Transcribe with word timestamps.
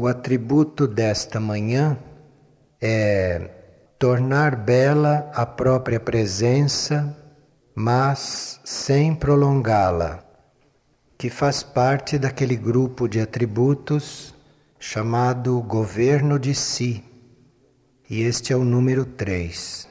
O 0.00 0.06
atributo 0.06 0.86
desta 0.86 1.40
manhã 1.40 1.98
é 2.80 3.50
tornar 3.98 4.54
bela 4.54 5.28
a 5.34 5.44
própria 5.44 5.98
presença, 5.98 7.18
mas 7.74 8.60
sem 8.62 9.12
prolongá-la, 9.12 10.22
que 11.18 11.28
faz 11.28 11.64
parte 11.64 12.16
daquele 12.16 12.54
grupo 12.54 13.08
de 13.08 13.20
atributos 13.20 14.32
chamado 14.78 15.60
governo 15.62 16.38
de 16.38 16.54
si. 16.54 17.02
E 18.08 18.22
este 18.22 18.52
é 18.52 18.56
o 18.56 18.62
número 18.62 19.04
3. 19.04 19.88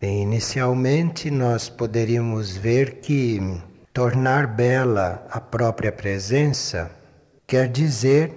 Inicialmente, 0.00 1.30
nós 1.30 1.68
poderíamos 1.68 2.56
ver 2.56 3.02
que 3.02 3.38
tornar 3.92 4.46
bela 4.46 5.26
a 5.30 5.38
própria 5.38 5.92
presença 5.92 7.01
quer 7.52 7.68
dizer 7.68 8.32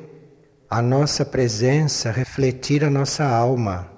a 0.69 0.81
nossa 0.81 1.23
presença 1.23 2.11
refletir 2.11 2.83
a 2.83 2.89
nossa 2.89 3.23
alma, 3.23 3.89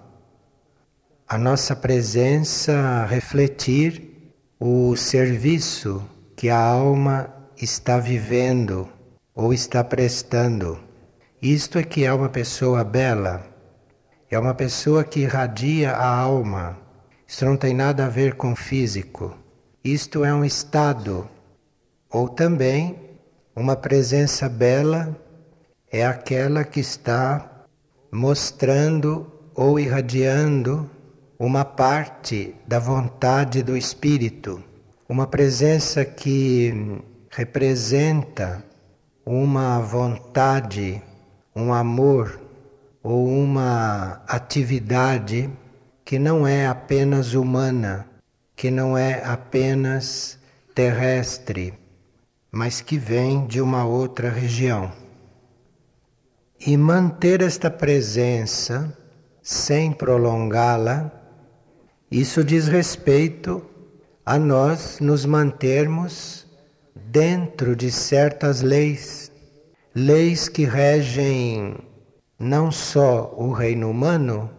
a 1.28 1.40
nossa 1.40 1.76
presença 1.76 3.04
refletir 3.06 4.32
o 4.60 4.96
serviço 4.96 6.08
que 6.36 6.52
a 6.52 6.60
alma 6.60 7.34
está 7.60 7.98
vivendo 7.98 8.88
ou 9.34 9.52
está 9.52 9.84
prestando. 9.84 10.80
Isto 11.42 11.80
é 11.80 11.84
que 11.84 12.06
é 12.06 12.14
uma 12.14 12.30
pessoa 12.30 12.84
bela, 12.84 13.44
é 14.30 14.38
uma 14.38 14.54
pessoa 14.54 15.04
que 15.04 15.22
irradia 15.22 15.94
a 15.94 16.16
alma. 16.16 16.78
Isso 17.28 17.44
não 17.44 17.58
tem 17.58 17.74
nada 17.74 18.06
a 18.06 18.10
ver 18.10 18.36
com 18.36 18.56
físico. 18.56 19.36
Isto 19.84 20.24
é 20.24 20.32
um 20.32 20.46
estado, 20.46 21.28
ou 22.08 22.30
também 22.30 23.07
uma 23.58 23.76
presença 23.76 24.48
bela 24.48 25.18
é 25.92 26.06
aquela 26.06 26.64
que 26.64 26.80
está 26.80 27.66
mostrando 28.12 29.26
ou 29.56 29.80
irradiando 29.80 30.88
uma 31.40 31.66
parte 31.66 32.54
da 32.68 32.78
vontade 32.78 33.64
do 33.64 33.76
Espírito, 33.76 34.64
uma 35.10 35.26
presença 35.26 36.06
que 36.06 37.02
representa 37.32 38.64
uma 39.26 39.80
vontade, 39.80 41.02
um 41.56 41.74
amor 41.74 42.40
ou 43.02 43.28
uma 43.28 44.22
atividade 44.28 45.50
que 46.06 46.20
não 46.20 46.46
é 46.46 46.68
apenas 46.68 47.34
humana, 47.34 48.06
que 48.56 48.70
não 48.70 48.96
é 48.96 49.24
apenas 49.26 50.38
terrestre, 50.76 51.74
mas 52.58 52.82
que 52.82 52.98
vem 52.98 53.46
de 53.46 53.62
uma 53.62 53.86
outra 53.86 54.32
região. 54.32 54.92
E 56.60 56.76
manter 56.76 57.40
esta 57.44 57.70
presença 57.70 58.98
sem 59.44 59.92
prolongá-la, 59.92 61.12
isso 62.10 62.44
diz 62.44 62.68
respeito 62.68 63.64
a 64.26 64.40
nós 64.40 65.00
nos 65.00 65.24
mantermos 65.24 66.48
dentro 66.96 67.76
de 67.76 67.92
certas 67.92 68.64
leis, 68.64 69.32
leis 69.94 70.50
que 70.50 70.66
regem 70.66 71.78
não 72.40 72.72
só 72.72 73.36
o 73.38 73.52
reino 73.52 73.88
humano, 73.88 74.50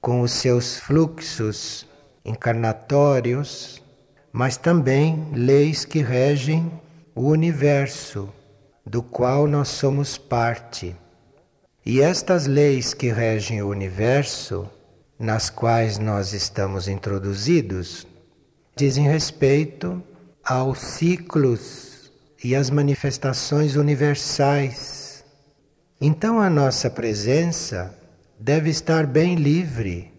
com 0.00 0.22
os 0.22 0.32
seus 0.32 0.78
fluxos 0.78 1.86
encarnatórios, 2.24 3.82
mas 4.32 4.56
também 4.56 5.28
leis 5.34 5.84
que 5.84 5.98
regem 5.98 6.72
o 7.14 7.28
universo, 7.28 8.28
do 8.84 9.00
qual 9.00 9.46
nós 9.46 9.68
somos 9.68 10.18
parte. 10.18 10.96
E 11.86 12.00
estas 12.00 12.46
leis 12.46 12.92
que 12.92 13.12
regem 13.12 13.62
o 13.62 13.68
universo, 13.68 14.68
nas 15.16 15.48
quais 15.48 15.96
nós 15.96 16.32
estamos 16.32 16.88
introduzidos, 16.88 18.04
dizem 18.74 19.06
respeito 19.06 20.02
aos 20.42 20.80
ciclos 20.80 22.10
e 22.42 22.56
às 22.56 22.68
manifestações 22.68 23.76
universais. 23.76 25.24
Então 26.00 26.40
a 26.40 26.50
nossa 26.50 26.90
presença 26.90 27.96
deve 28.40 28.70
estar 28.70 29.06
bem 29.06 29.36
livre 29.36 30.12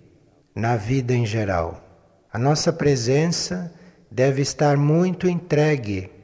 na 0.56 0.78
vida 0.78 1.14
em 1.14 1.26
geral. 1.26 1.84
A 2.32 2.40
nossa 2.40 2.72
presença 2.72 3.74
deve 4.10 4.42
estar 4.42 4.78
muito 4.78 5.28
entregue 5.28 6.15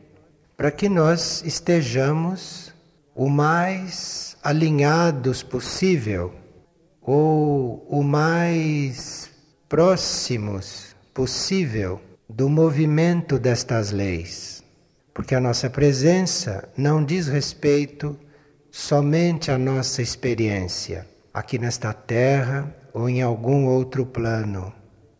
para 0.61 0.69
que 0.69 0.87
nós 0.87 1.41
estejamos 1.43 2.71
o 3.15 3.27
mais 3.27 4.37
alinhados 4.43 5.41
possível 5.41 6.35
ou 7.01 7.83
o 7.89 8.03
mais 8.03 9.27
próximos 9.67 10.95
possível 11.15 11.99
do 12.29 12.47
movimento 12.47 13.39
destas 13.39 13.89
leis. 13.89 14.63
Porque 15.15 15.33
a 15.33 15.39
nossa 15.39 15.67
presença 15.67 16.69
não 16.77 17.03
diz 17.03 17.25
respeito 17.25 18.15
somente 18.69 19.49
à 19.49 19.57
nossa 19.57 19.99
experiência 20.03 21.07
aqui 21.33 21.57
nesta 21.57 21.91
terra 21.91 22.71
ou 22.93 23.09
em 23.09 23.23
algum 23.23 23.65
outro 23.65 24.05
plano, 24.05 24.71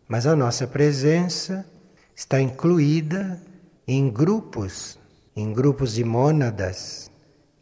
mas 0.08 0.28
a 0.28 0.36
nossa 0.36 0.68
presença 0.68 1.66
está 2.16 2.40
incluída 2.40 3.42
em 3.88 4.08
grupos, 4.08 5.01
em 5.36 5.54
grupos 5.54 5.94
de 5.94 6.04
mônadas, 6.04 7.10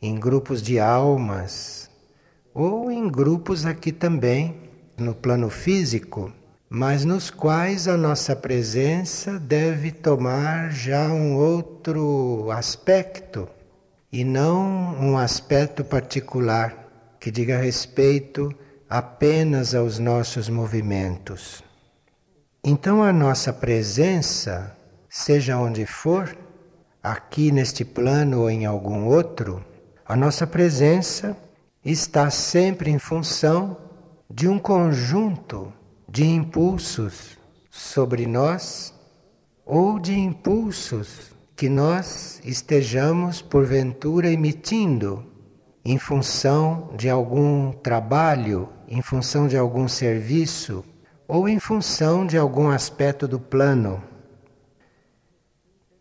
em 0.02 0.16
grupos 0.20 0.62
de 0.62 0.80
almas 0.80 1.90
ou 2.54 2.90
em 2.90 3.08
grupos 3.08 3.66
aqui 3.66 3.92
também 3.92 4.70
no 4.98 5.14
plano 5.14 5.50
físico, 5.50 6.32
mas 6.70 7.06
nos 7.06 7.30
quais 7.30 7.88
a 7.88 7.98
nossa 7.98 8.36
presença 8.36 9.40
deve 9.40 9.92
tomar 9.92 10.72
já 10.72 11.08
um 11.08 11.36
outro 11.36 12.50
aspecto 12.52 13.48
e 14.12 14.24
não 14.24 14.96
um 15.00 15.18
aspecto 15.18 15.84
particular 15.84 16.88
que 17.20 17.30
diga 17.30 17.58
respeito 17.58 18.54
apenas 18.90 19.76
aos 19.76 20.00
nossos 20.00 20.50
movimentos. 20.50 21.64
Então 22.64 23.04
a 23.04 23.14
nossa 23.14 23.54
presença, 23.54 24.76
seja 25.08 25.58
onde 25.58 25.86
for, 25.86 26.36
aqui 27.04 27.52
neste 27.52 27.86
plano 27.86 28.42
ou 28.42 28.50
em 28.50 28.66
algum 28.66 29.06
outro, 29.06 29.64
a 30.06 30.16
nossa 30.16 30.46
presença 30.46 31.36
está 31.84 32.30
sempre 32.30 32.92
em 32.92 33.00
função 33.00 33.78
de 34.30 34.48
um 34.48 34.60
conjunto 34.60 35.72
de 36.08 36.26
impulsos 36.26 37.38
sobre 37.70 38.28
nós 38.28 38.94
ou 39.66 40.00
de 40.00 40.18
impulsos 40.18 41.32
que 41.56 41.70
nós 41.70 42.42
estejamos 42.44 43.42
porventura 43.42 44.30
emitindo 44.30 45.26
em 45.84 45.98
função 45.98 46.90
de 46.98 47.10
algum 47.10 47.72
trabalho, 47.72 48.70
em 48.88 49.02
função 49.02 49.48
de 49.48 49.58
algum 49.58 49.88
serviço 49.88 50.84
ou 51.28 51.48
em 51.48 51.60
função 51.60 52.26
de 52.26 52.38
algum 52.38 52.70
aspecto 52.70 53.28
do 53.28 53.40
plano. 53.40 54.04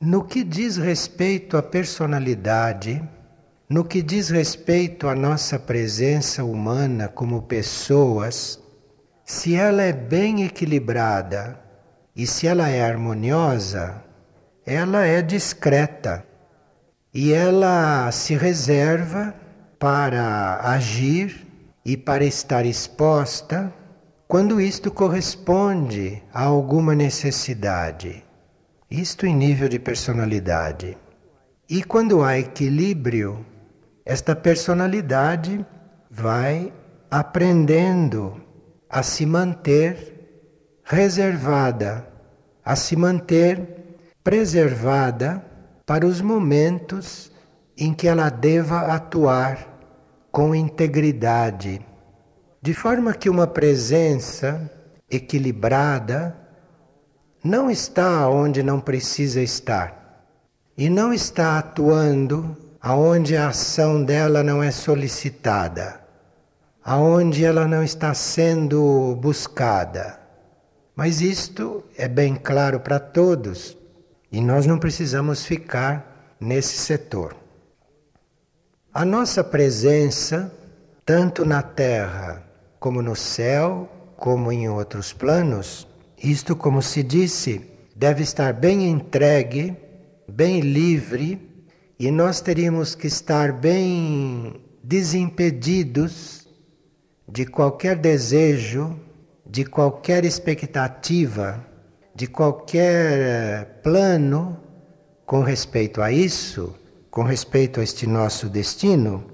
No 0.00 0.22
que 0.22 0.44
diz 0.44 0.76
respeito 0.76 1.56
à 1.56 1.62
personalidade, 1.62 3.02
no 3.68 3.84
que 3.84 4.00
diz 4.00 4.28
respeito 4.28 5.08
à 5.08 5.14
nossa 5.16 5.58
presença 5.58 6.44
humana 6.44 7.08
como 7.08 7.42
pessoas, 7.42 8.60
se 9.24 9.56
ela 9.56 9.82
é 9.82 9.92
bem 9.92 10.44
equilibrada 10.44 11.58
e 12.14 12.28
se 12.28 12.46
ela 12.46 12.68
é 12.68 12.80
harmoniosa, 12.80 14.00
ela 14.64 15.04
é 15.04 15.20
discreta 15.20 16.24
e 17.12 17.32
ela 17.32 18.08
se 18.12 18.36
reserva 18.36 19.34
para 19.80 20.60
agir 20.62 21.44
e 21.84 21.96
para 21.96 22.24
estar 22.24 22.64
exposta 22.64 23.74
quando 24.28 24.60
isto 24.60 24.92
corresponde 24.92 26.22
a 26.32 26.44
alguma 26.44 26.94
necessidade. 26.94 28.27
Isto 28.90 29.26
em 29.26 29.36
nível 29.36 29.68
de 29.68 29.78
personalidade. 29.78 30.96
E 31.68 31.84
quando 31.84 32.24
há 32.24 32.38
equilíbrio, 32.38 33.44
esta 34.02 34.34
personalidade 34.34 35.64
vai 36.10 36.72
aprendendo 37.10 38.40
a 38.88 39.02
se 39.02 39.26
manter 39.26 40.80
reservada, 40.82 42.08
a 42.64 42.74
se 42.74 42.96
manter 42.96 43.98
preservada 44.24 45.44
para 45.84 46.06
os 46.06 46.22
momentos 46.22 47.30
em 47.76 47.92
que 47.92 48.08
ela 48.08 48.30
deva 48.30 48.94
atuar 48.94 49.68
com 50.32 50.54
integridade, 50.54 51.84
de 52.62 52.72
forma 52.72 53.12
que 53.12 53.28
uma 53.28 53.46
presença 53.46 54.70
equilibrada 55.10 56.47
não 57.42 57.70
está 57.70 58.28
onde 58.28 58.62
não 58.62 58.80
precisa 58.80 59.40
estar 59.40 60.24
e 60.76 60.88
não 60.90 61.12
está 61.12 61.58
atuando 61.58 62.56
aonde 62.80 63.36
a 63.36 63.48
ação 63.48 64.02
dela 64.02 64.42
não 64.42 64.62
é 64.62 64.70
solicitada, 64.70 66.00
aonde 66.84 67.44
ela 67.44 67.66
não 67.66 67.82
está 67.82 68.14
sendo 68.14 69.16
buscada. 69.20 70.18
Mas 70.94 71.20
isto 71.20 71.84
é 71.96 72.08
bem 72.08 72.34
claro 72.34 72.80
para 72.80 72.98
todos 72.98 73.76
e 74.30 74.40
nós 74.40 74.66
não 74.66 74.78
precisamos 74.78 75.44
ficar 75.44 76.36
nesse 76.40 76.76
setor. 76.76 77.36
A 78.92 79.04
nossa 79.04 79.42
presença, 79.42 80.52
tanto 81.04 81.44
na 81.44 81.62
Terra 81.62 82.42
como 82.78 83.02
no 83.02 83.16
céu, 83.16 83.88
como 84.16 84.52
em 84.52 84.68
outros 84.68 85.12
planos, 85.12 85.87
isto, 86.22 86.56
como 86.56 86.82
se 86.82 87.02
disse, 87.02 87.60
deve 87.94 88.22
estar 88.22 88.52
bem 88.52 88.88
entregue, 88.88 89.76
bem 90.28 90.60
livre, 90.60 91.40
e 91.98 92.10
nós 92.10 92.40
teríamos 92.40 92.94
que 92.94 93.06
estar 93.06 93.52
bem 93.52 94.60
desimpedidos 94.82 96.48
de 97.28 97.44
qualquer 97.44 97.96
desejo, 97.96 98.98
de 99.44 99.64
qualquer 99.64 100.24
expectativa, 100.24 101.64
de 102.14 102.26
qualquer 102.26 103.80
plano 103.82 104.58
com 105.26 105.40
respeito 105.42 106.00
a 106.00 106.10
isso, 106.10 106.74
com 107.10 107.22
respeito 107.22 107.80
a 107.80 107.82
este 107.82 108.06
nosso 108.06 108.48
destino, 108.48 109.24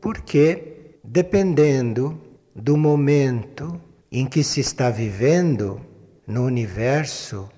porque 0.00 0.96
dependendo 1.04 2.20
do 2.54 2.76
momento 2.76 3.80
em 4.10 4.26
que 4.26 4.42
se 4.42 4.60
está 4.60 4.90
vivendo 4.90 5.80
no 6.26 6.44
universo, 6.44 7.48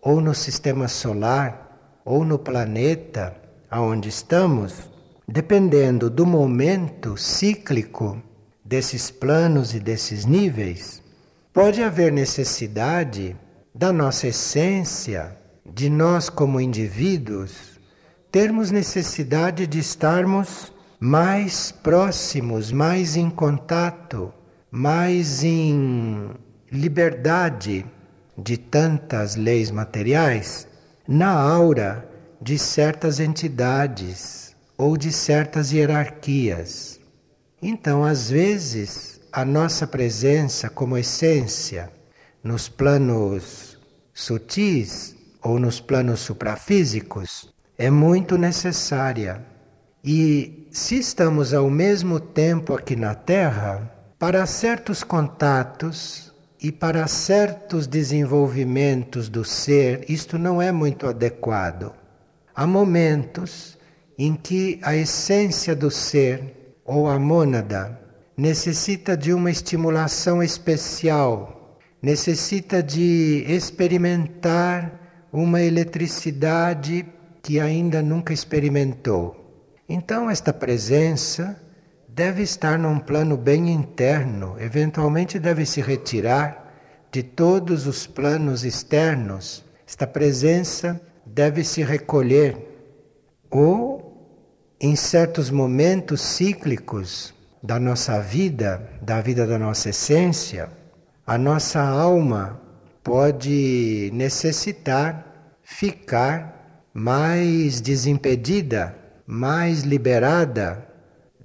ou 0.00 0.20
no 0.20 0.34
sistema 0.34 0.88
solar, 0.88 2.00
ou 2.04 2.24
no 2.24 2.38
planeta 2.38 3.36
aonde 3.70 4.08
estamos, 4.08 4.90
dependendo 5.26 6.08
do 6.08 6.24
momento 6.24 7.16
cíclico 7.16 8.22
desses 8.64 9.10
planos 9.10 9.74
e 9.74 9.80
desses 9.80 10.24
níveis, 10.24 11.02
pode 11.52 11.82
haver 11.82 12.10
necessidade 12.10 13.36
da 13.74 13.92
nossa 13.92 14.28
essência, 14.28 15.36
de 15.66 15.90
nós 15.90 16.30
como 16.30 16.60
indivíduos, 16.60 17.78
termos 18.32 18.70
necessidade 18.70 19.66
de 19.66 19.78
estarmos 19.78 20.72
mais 20.98 21.70
próximos, 21.70 22.72
mais 22.72 23.16
em 23.16 23.28
contato, 23.28 24.32
mais 24.70 25.44
em 25.44 26.30
liberdade 26.72 27.84
de 28.38 28.56
tantas 28.56 29.34
leis 29.34 29.70
materiais, 29.70 30.68
na 31.06 31.30
aura 31.30 32.08
de 32.40 32.56
certas 32.56 33.18
entidades 33.18 34.54
ou 34.76 34.96
de 34.96 35.10
certas 35.10 35.72
hierarquias. 35.72 37.00
Então, 37.60 38.04
às 38.04 38.30
vezes, 38.30 39.20
a 39.32 39.44
nossa 39.44 39.86
presença 39.86 40.70
como 40.70 40.96
essência 40.96 41.90
nos 42.42 42.68
planos 42.68 43.76
sutis 44.14 45.16
ou 45.42 45.58
nos 45.58 45.80
planos 45.80 46.20
suprafísicos 46.20 47.52
é 47.76 47.90
muito 47.90 48.38
necessária. 48.38 49.44
E 50.04 50.68
se 50.70 50.96
estamos 50.96 51.52
ao 51.52 51.68
mesmo 51.68 52.20
tempo 52.20 52.74
aqui 52.74 52.94
na 52.94 53.14
Terra, 53.14 53.92
para 54.16 54.46
certos 54.46 55.02
contatos 55.02 56.27
e 56.60 56.72
para 56.72 57.06
certos 57.06 57.86
desenvolvimentos 57.86 59.28
do 59.28 59.44
ser, 59.44 60.04
isto 60.08 60.38
não 60.38 60.60
é 60.60 60.72
muito 60.72 61.06
adequado. 61.06 61.92
Há 62.54 62.66
momentos 62.66 63.78
em 64.18 64.34
que 64.34 64.80
a 64.82 64.96
essência 64.96 65.76
do 65.76 65.90
ser 65.90 66.74
ou 66.84 67.08
a 67.08 67.18
mônada 67.18 68.00
necessita 68.36 69.16
de 69.16 69.32
uma 69.32 69.50
estimulação 69.50 70.42
especial, 70.42 71.78
necessita 72.02 72.82
de 72.82 73.44
experimentar 73.48 75.26
uma 75.32 75.60
eletricidade 75.60 77.06
que 77.42 77.60
ainda 77.60 78.02
nunca 78.02 78.32
experimentou. 78.32 79.36
Então, 79.88 80.28
esta 80.28 80.52
presença 80.52 81.60
deve 82.18 82.42
estar 82.42 82.76
num 82.76 82.98
plano 82.98 83.36
bem 83.36 83.70
interno, 83.70 84.56
eventualmente 84.58 85.38
deve 85.38 85.64
se 85.64 85.80
retirar 85.80 86.74
de 87.12 87.22
todos 87.22 87.86
os 87.86 88.08
planos 88.08 88.64
externos. 88.64 89.64
Esta 89.86 90.04
presença 90.04 91.00
deve 91.24 91.62
se 91.62 91.84
recolher 91.84 92.56
ou 93.48 94.36
em 94.80 94.96
certos 94.96 95.48
momentos 95.48 96.20
cíclicos 96.20 97.32
da 97.62 97.78
nossa 97.78 98.20
vida, 98.20 98.90
da 99.00 99.20
vida 99.20 99.46
da 99.46 99.56
nossa 99.56 99.90
essência, 99.90 100.70
a 101.24 101.38
nossa 101.38 101.80
alma 101.80 102.60
pode 103.04 104.10
necessitar 104.12 105.54
ficar 105.62 106.82
mais 106.92 107.80
desimpedida, 107.80 108.92
mais 109.24 109.82
liberada, 109.82 110.87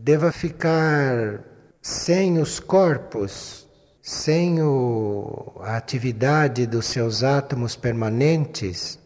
deva 0.04 0.34
ficar 0.34 1.40
sem 1.82 2.38
os 2.38 2.60
corpos, 2.60 3.70
sem 4.02 4.62
o, 4.62 5.56
a 5.62 5.78
atividade 5.78 6.68
dos 6.68 6.88
seus 6.88 7.24
átomos 7.24 7.78
permanentes, 7.78 9.00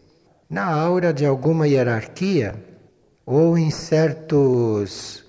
na 0.50 0.64
aura 0.64 1.12
de 1.12 1.24
alguma 1.24 1.68
hierarquia, 1.68 2.56
ou 3.24 3.56
em 3.56 3.70
certos 3.70 5.24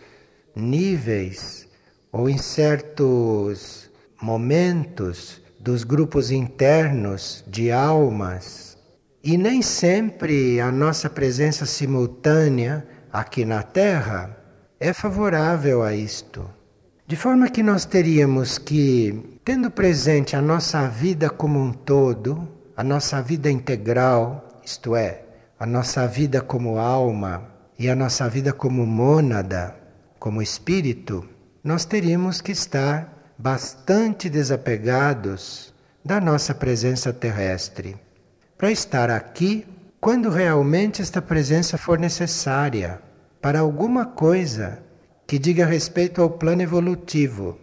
níveis, 0.56 1.68
ou 2.12 2.28
em 2.28 2.40
certos 2.40 3.92
momentos 4.20 5.40
dos 5.60 5.84
grupos 5.84 6.32
internos 6.32 7.44
de 7.46 7.72
almas. 7.72 8.76
E 9.24 9.38
nem 9.38 9.62
sempre 9.62 10.60
a 10.60 10.72
nossa 10.72 11.12
presença 11.12 11.68
simultânea 11.68 12.88
aqui 13.14 13.46
na 13.46 13.62
Terra 13.62 14.39
é 14.80 14.94
favorável 14.94 15.84
a 15.84 15.94
isto. 15.94 16.50
De 17.06 17.16
forma 17.16 17.50
que 17.50 17.62
nós 17.62 17.84
teríamos 17.86 18.58
que, 18.58 19.40
tendo 19.44 19.70
presente 19.70 20.36
a 20.36 20.42
nossa 20.42 20.88
vida 20.88 21.30
como 21.30 21.60
um 21.60 21.74
todo, 21.74 22.48
a 22.78 22.84
nossa 22.84 23.22
vida 23.22 23.52
integral, 23.52 24.62
isto 24.64 24.96
é, 24.96 25.24
a 25.60 25.66
nossa 25.66 26.08
vida 26.08 26.42
como 26.42 26.78
alma 26.78 27.44
e 27.78 27.90
a 27.90 27.96
nossa 27.96 28.30
vida 28.30 28.54
como 28.54 28.86
mônada, 28.86 29.76
como 30.18 30.42
espírito, 30.42 31.28
nós 31.62 31.84
teríamos 31.84 32.40
que 32.40 32.54
estar 32.54 33.34
bastante 33.38 34.30
desapegados 34.30 35.74
da 36.06 36.22
nossa 36.22 36.54
presença 36.54 37.12
terrestre 37.12 37.98
para 38.58 38.72
estar 38.72 39.10
aqui 39.10 39.68
quando 40.00 40.30
realmente 40.30 41.02
esta 41.02 41.22
presença 41.22 41.78
for 41.78 42.00
necessária 42.00 43.02
para 43.42 43.60
alguma 43.60 44.06
coisa 44.06 44.84
que 45.26 45.40
diga 45.40 45.66
respeito 45.66 46.22
ao 46.22 46.30
plano 46.30 46.62
evolutivo 46.62 47.58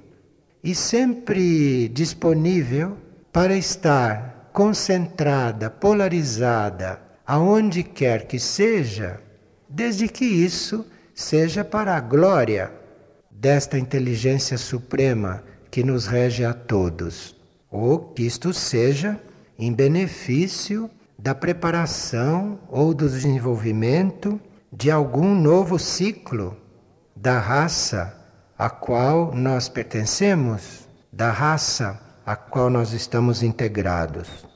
e 0.63 0.75
sempre 0.75 1.89
disponível 1.89 2.97
para 3.33 3.57
estar 3.57 4.51
concentrada, 4.53 5.69
polarizada, 5.69 7.01
aonde 7.27 7.83
quer 7.83 8.27
que 8.27 8.39
seja, 8.39 9.21
desde 9.69 10.09
que 10.09 10.25
isso 10.25 10.87
seja 11.15 11.65
para 11.65 11.97
a 11.97 12.01
glória 12.01 12.73
desta 13.31 13.79
inteligência 13.79 14.57
suprema 14.57 15.43
que 15.71 15.83
nos 15.83 16.07
rege 16.07 16.45
a 16.45 16.55
todos, 16.55 17.37
ou 17.71 17.99
que 17.99 18.23
isto 18.25 18.53
seja 18.53 19.21
em 19.59 19.73
benefício 19.73 20.91
da 21.19 21.35
preparação 21.35 22.59
ou 22.69 22.95
do 22.95 23.09
desenvolvimento 23.09 24.41
de 24.73 24.91
algum 24.91 25.35
novo 25.35 25.79
ciclo 25.79 26.57
da 27.15 27.39
raça 27.39 28.15
a 28.59 28.69
qual 28.69 29.35
nós 29.35 29.69
pertencemos, 29.69 30.89
da 31.13 31.31
raça 31.31 32.01
a 32.25 32.35
qual 32.35 32.69
nós 32.69 32.93
estamos 32.93 33.43
integrados. 33.43 34.47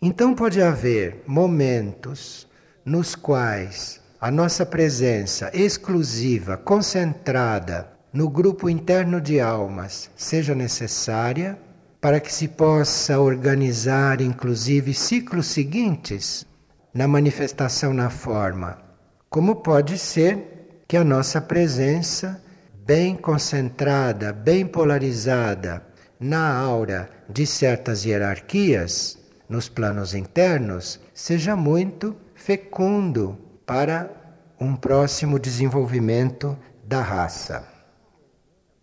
Então 0.00 0.34
pode 0.34 0.62
haver 0.62 1.24
momentos 1.26 2.46
nos 2.84 3.14
quais 3.14 4.00
a 4.20 4.30
nossa 4.30 4.66
presença 4.66 5.50
exclusiva, 5.54 6.56
concentrada 6.56 7.88
no 8.12 8.28
grupo 8.28 8.68
interno 8.68 9.20
de 9.20 9.40
almas, 9.40 10.10
seja 10.16 10.54
necessária 10.54 11.58
para 12.00 12.20
que 12.20 12.32
se 12.32 12.48
possa 12.48 13.18
organizar 13.18 14.20
inclusive 14.20 14.94
ciclos 14.94 15.46
seguintes 15.46 16.46
na 16.92 17.08
manifestação 17.08 17.92
na 17.94 18.10
forma. 18.10 18.87
Como 19.30 19.56
pode 19.56 19.98
ser 19.98 20.82
que 20.88 20.96
a 20.96 21.04
nossa 21.04 21.38
presença, 21.38 22.42
bem 22.86 23.14
concentrada, 23.14 24.32
bem 24.32 24.66
polarizada 24.66 25.86
na 26.18 26.58
aura 26.58 27.10
de 27.28 27.46
certas 27.46 28.06
hierarquias, 28.06 29.18
nos 29.46 29.68
planos 29.68 30.14
internos, 30.14 30.98
seja 31.12 31.54
muito 31.54 32.16
fecundo 32.34 33.38
para 33.66 34.10
um 34.58 34.74
próximo 34.74 35.38
desenvolvimento 35.38 36.58
da 36.82 37.02
raça. 37.02 37.68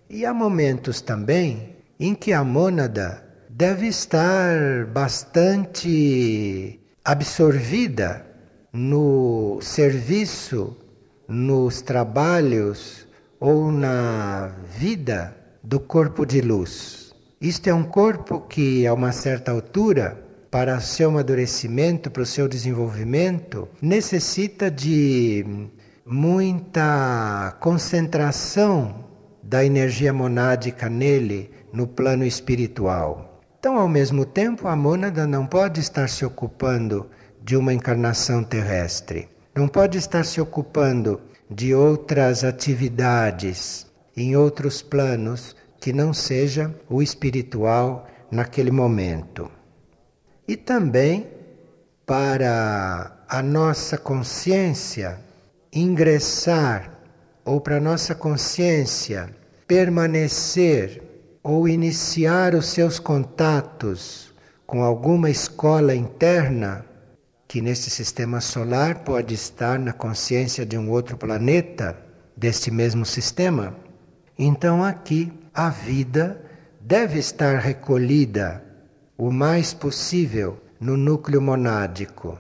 E 0.08 0.28
há 0.28 0.34
momentos 0.34 1.02
também 1.02 1.76
em 2.00 2.14
que 2.14 2.32
a 2.32 2.44
mônada 2.44 3.26
deve 3.50 3.88
estar 3.88 4.86
bastante 4.86 6.80
absorvida 7.04 8.25
no 8.76 9.60
serviço, 9.62 10.76
nos 11.30 11.82
trabalhos 11.82 13.08
ou 13.40 13.72
na 13.72 14.52
vida 14.78 15.34
do 15.64 15.80
corpo 15.80 16.26
de 16.26 16.42
luz. 16.42 17.16
Isto 17.40 17.70
é 17.70 17.74
um 17.74 17.84
corpo 17.84 18.42
que, 18.42 18.86
a 18.86 18.94
uma 18.94 19.14
certa 19.14 19.52
altura, 19.52 20.22
para 20.52 20.82
seu 20.82 21.10
amadurecimento, 21.10 22.12
para 22.12 22.24
o 22.24 22.26
seu 22.26 22.50
desenvolvimento, 22.50 23.68
necessita 23.82 24.70
de 24.70 25.70
muita 26.06 27.56
concentração 27.62 29.06
da 29.42 29.64
energia 29.64 30.12
monádica 30.12 30.90
nele, 30.90 31.50
no 31.72 31.88
plano 31.88 32.26
espiritual. 32.26 33.42
Então, 33.58 33.78
ao 33.78 33.88
mesmo 33.88 34.26
tempo, 34.26 34.68
a 34.68 34.76
mônada 34.76 35.26
não 35.26 35.46
pode 35.46 35.80
estar 35.80 36.10
se 36.10 36.26
ocupando 36.26 37.10
de 37.46 37.56
uma 37.56 37.72
encarnação 37.72 38.44
terrestre, 38.44 39.30
não 39.54 39.68
pode 39.68 40.00
estar 40.00 40.26
se 40.26 40.42
ocupando 40.42 41.22
de 41.48 41.76
outras 41.76 42.44
atividades 42.44 43.86
em 44.18 44.36
outros 44.36 44.82
planos 44.82 45.56
que 45.80 45.94
não 45.94 46.12
seja 46.12 46.74
o 46.90 47.04
espiritual 47.04 48.08
naquele 48.32 48.72
momento. 48.72 49.52
E 50.48 50.58
também 50.58 51.28
para 52.04 53.16
a 53.30 53.44
nossa 53.44 53.96
consciência 53.96 55.20
ingressar 55.72 56.92
ou 57.46 57.62
para 57.62 57.78
a 57.78 57.80
nossa 57.80 58.16
consciência 58.16 59.30
permanecer 59.68 61.04
ou 61.44 61.68
iniciar 61.68 62.56
os 62.56 62.70
seus 62.70 62.98
contatos 62.98 64.34
com 64.66 64.82
alguma 64.82 65.30
escola 65.30 65.94
interna, 65.94 66.84
que 67.56 67.62
neste 67.62 67.90
sistema 67.90 68.42
solar 68.42 69.06
pode 69.06 69.34
estar 69.34 69.80
na 69.80 69.94
consciência 69.94 70.66
de 70.66 70.78
um 70.78 70.92
outro 70.92 71.16
planeta 71.16 71.98
deste 72.36 72.70
mesmo 72.70 73.06
sistema, 73.06 73.74
então 74.38 74.84
aqui 74.84 75.32
a 75.54 75.70
vida 75.70 76.42
deve 76.82 77.18
estar 77.18 77.60
recolhida 77.60 78.62
o 79.18 79.32
mais 79.32 79.74
possível 79.74 80.62
no 80.82 80.98
núcleo 80.98 81.42
monádico. 81.42 82.38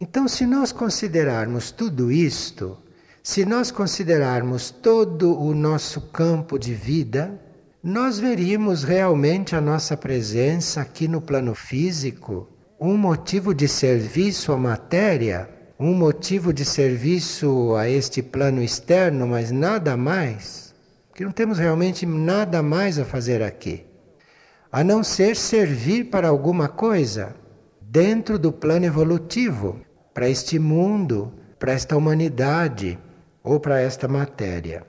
Então, 0.00 0.26
se 0.26 0.46
nós 0.46 0.72
considerarmos 0.72 1.70
tudo 1.70 2.10
isto, 2.10 2.78
se 3.22 3.44
nós 3.44 3.70
considerarmos 3.70 4.70
todo 4.70 5.38
o 5.38 5.54
nosso 5.54 6.00
campo 6.00 6.58
de 6.58 6.72
vida, 6.72 7.38
nós 7.84 8.18
veríamos 8.18 8.84
realmente 8.84 9.54
a 9.54 9.60
nossa 9.60 9.98
presença 9.98 10.80
aqui 10.80 11.06
no 11.06 11.20
plano 11.20 11.54
físico 11.54 12.48
um 12.80 12.96
motivo 12.96 13.54
de 13.54 13.68
serviço 13.68 14.52
à 14.52 14.56
matéria, 14.56 15.50
um 15.78 15.92
motivo 15.92 16.50
de 16.50 16.64
serviço 16.64 17.74
a 17.76 17.86
este 17.86 18.22
plano 18.22 18.62
externo, 18.62 19.26
mas 19.26 19.50
nada 19.50 19.98
mais. 19.98 20.74
Que 21.14 21.22
não 21.22 21.30
temos 21.30 21.58
realmente 21.58 22.06
nada 22.06 22.62
mais 22.62 22.98
a 22.98 23.04
fazer 23.04 23.42
aqui, 23.42 23.84
a 24.72 24.82
não 24.82 25.04
ser 25.04 25.36
servir 25.36 26.04
para 26.04 26.28
alguma 26.28 26.68
coisa 26.68 27.36
dentro 27.82 28.38
do 28.38 28.50
plano 28.50 28.86
evolutivo, 28.86 29.78
para 30.14 30.30
este 30.30 30.58
mundo, 30.58 31.34
para 31.58 31.72
esta 31.72 31.94
humanidade 31.94 32.98
ou 33.44 33.60
para 33.60 33.78
esta 33.78 34.08
matéria. 34.08 34.86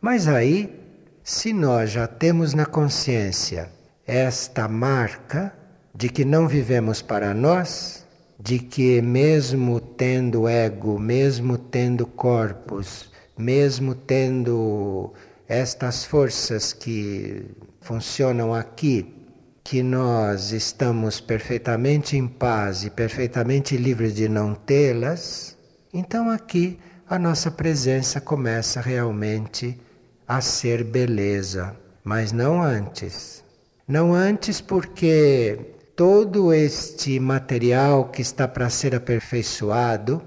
Mas 0.00 0.26
aí 0.26 0.82
se 1.22 1.52
nós 1.52 1.92
já 1.92 2.08
temos 2.08 2.54
na 2.54 2.66
consciência 2.66 3.70
esta 4.04 4.66
marca 4.66 5.63
de 5.94 6.08
que 6.08 6.24
não 6.24 6.48
vivemos 6.48 7.00
para 7.00 7.32
nós, 7.32 8.04
de 8.38 8.58
que 8.58 9.00
mesmo 9.00 9.80
tendo 9.80 10.48
ego, 10.48 10.98
mesmo 10.98 11.56
tendo 11.56 12.04
corpos, 12.04 13.10
mesmo 13.38 13.94
tendo 13.94 15.12
estas 15.46 16.04
forças 16.04 16.72
que 16.72 17.46
funcionam 17.80 18.52
aqui, 18.52 19.14
que 19.62 19.82
nós 19.82 20.50
estamos 20.52 21.20
perfeitamente 21.20 22.16
em 22.16 22.26
paz 22.26 22.84
e 22.84 22.90
perfeitamente 22.90 23.76
livres 23.76 24.14
de 24.14 24.28
não 24.28 24.54
tê-las, 24.54 25.56
então 25.92 26.28
aqui 26.28 26.78
a 27.08 27.18
nossa 27.18 27.50
presença 27.50 28.20
começa 28.20 28.80
realmente 28.80 29.80
a 30.26 30.40
ser 30.40 30.82
beleza, 30.82 31.76
mas 32.02 32.32
não 32.32 32.62
antes. 32.62 33.44
Não 33.86 34.14
antes, 34.14 34.60
porque 34.60 35.73
todo 35.96 36.52
este 36.52 37.20
material 37.20 38.10
que 38.10 38.20
está 38.20 38.48
para 38.48 38.68
ser 38.68 38.94
aperfeiçoado, 38.96 40.20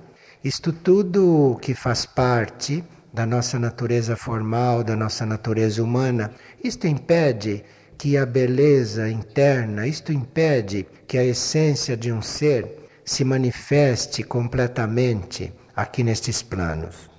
isto 0.43 0.71
tudo 0.71 1.57
que 1.61 1.73
faz 1.73 2.05
parte 2.05 2.83
da 3.13 3.25
nossa 3.25 3.59
natureza 3.59 4.15
formal, 4.15 4.83
da 4.83 4.95
nossa 4.95 5.25
natureza 5.25 5.83
humana, 5.83 6.31
isto 6.63 6.87
impede 6.87 7.65
que 7.97 8.15
a 8.15 8.25
beleza 8.25 9.09
interna, 9.09 9.87
isto 9.87 10.13
impede 10.13 10.87
que 11.07 11.17
a 11.17 11.23
essência 11.23 11.97
de 11.97 12.11
um 12.11 12.21
ser 12.21 12.89
se 13.03 13.25
manifeste 13.25 14.23
completamente 14.23 15.51
aqui 15.75 16.03
nestes 16.03 16.41
planos. 16.41 17.09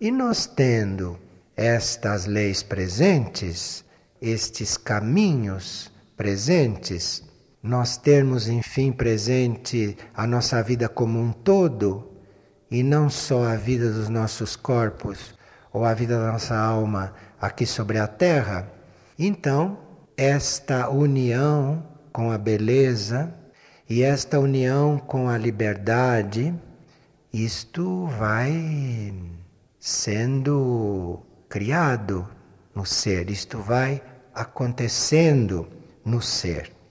E 0.00 0.10
nós 0.10 0.46
tendo 0.46 1.18
estas 1.56 2.26
leis 2.26 2.62
presentes, 2.62 3.84
estes 4.20 4.76
caminhos 4.76 5.92
presentes, 6.16 7.24
nós 7.62 7.96
termos 7.96 8.48
enfim 8.48 8.90
presente 8.90 9.96
a 10.14 10.26
nossa 10.26 10.62
vida 10.62 10.88
como 10.88 11.20
um 11.20 11.30
todo 11.30 12.10
e 12.70 12.82
não 12.82 13.08
só 13.08 13.44
a 13.44 13.54
vida 13.54 13.90
dos 13.92 14.08
nossos 14.08 14.56
corpos 14.56 15.34
ou 15.72 15.84
a 15.84 15.94
vida 15.94 16.18
da 16.18 16.32
nossa 16.32 16.56
alma 16.56 17.14
aqui 17.40 17.64
sobre 17.64 17.98
a 17.98 18.06
terra, 18.06 18.68
então 19.18 19.78
esta 20.16 20.88
união 20.90 21.86
com 22.12 22.32
a 22.32 22.38
beleza 22.38 23.32
e 23.88 24.02
esta 24.02 24.40
união 24.40 24.98
com 24.98 25.28
a 25.28 25.38
liberdade, 25.38 26.54
isto 27.32 28.06
vai 28.18 29.14
sendo 29.78 31.20
criado 31.48 32.28
no 32.74 32.84
ser, 32.84 33.30
isto 33.30 33.58
vai 33.58 34.02
acontecendo 34.34 35.68
no 36.04 36.20
ser. 36.20 36.81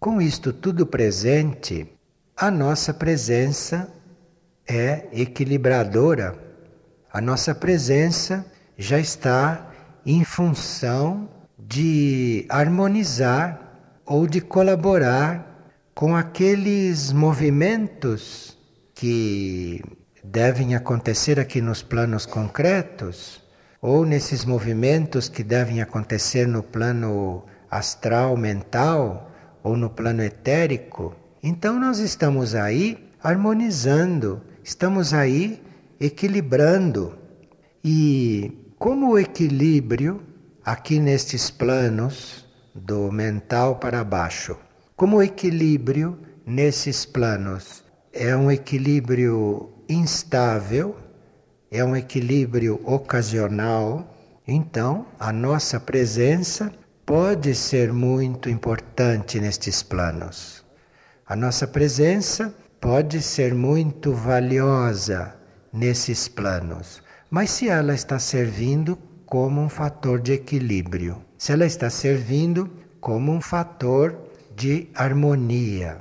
Com 0.00 0.18
isto 0.18 0.50
tudo 0.50 0.86
presente, 0.86 1.86
a 2.34 2.50
nossa 2.50 2.94
presença 2.94 3.92
é 4.66 5.06
equilibradora. 5.12 6.38
A 7.12 7.20
nossa 7.20 7.54
presença 7.54 8.46
já 8.78 8.98
está 8.98 9.70
em 10.06 10.24
função 10.24 11.28
de 11.58 12.46
harmonizar 12.48 14.00
ou 14.06 14.26
de 14.26 14.40
colaborar 14.40 15.68
com 15.94 16.16
aqueles 16.16 17.12
movimentos 17.12 18.56
que 18.94 19.84
devem 20.24 20.74
acontecer 20.74 21.38
aqui 21.38 21.60
nos 21.60 21.82
planos 21.82 22.24
concretos, 22.24 23.42
ou 23.82 24.06
nesses 24.06 24.46
movimentos 24.46 25.28
que 25.28 25.44
devem 25.44 25.82
acontecer 25.82 26.48
no 26.48 26.62
plano 26.62 27.44
astral, 27.70 28.34
mental, 28.34 29.29
ou 29.62 29.76
no 29.76 29.90
plano 29.90 30.22
etérico, 30.22 31.14
então 31.42 31.78
nós 31.78 31.98
estamos 31.98 32.54
aí 32.54 33.10
harmonizando, 33.22 34.40
estamos 34.62 35.12
aí 35.12 35.62
equilibrando. 35.98 37.18
E 37.84 38.72
como 38.78 39.12
o 39.12 39.18
equilíbrio 39.18 40.22
aqui 40.64 40.98
nestes 40.98 41.50
planos 41.50 42.46
do 42.74 43.10
mental 43.10 43.76
para 43.76 44.04
baixo, 44.04 44.56
como 44.96 45.18
o 45.18 45.22
equilíbrio 45.22 46.18
nesses 46.46 47.04
planos 47.04 47.84
é 48.12 48.36
um 48.36 48.50
equilíbrio 48.50 49.70
instável, 49.88 50.96
é 51.70 51.84
um 51.84 51.96
equilíbrio 51.96 52.80
ocasional, 52.84 54.14
então 54.46 55.06
a 55.18 55.32
nossa 55.32 55.78
presença 55.78 56.72
pode 57.10 57.56
ser 57.56 57.92
muito 57.92 58.48
importante 58.48 59.40
nestes 59.40 59.82
planos. 59.82 60.64
A 61.26 61.34
nossa 61.34 61.66
presença 61.66 62.54
pode 62.80 63.20
ser 63.20 63.52
muito 63.52 64.12
valiosa 64.12 65.34
nesses 65.72 66.28
planos, 66.28 67.02
mas 67.28 67.50
se 67.50 67.68
ela 67.68 67.94
está 67.94 68.20
servindo 68.20 68.96
como 69.26 69.60
um 69.60 69.68
fator 69.68 70.20
de 70.20 70.34
equilíbrio, 70.34 71.20
se 71.36 71.50
ela 71.50 71.66
está 71.66 71.90
servindo 71.90 72.70
como 73.00 73.32
um 73.32 73.40
fator 73.40 74.16
de 74.54 74.88
harmonia. 74.94 75.98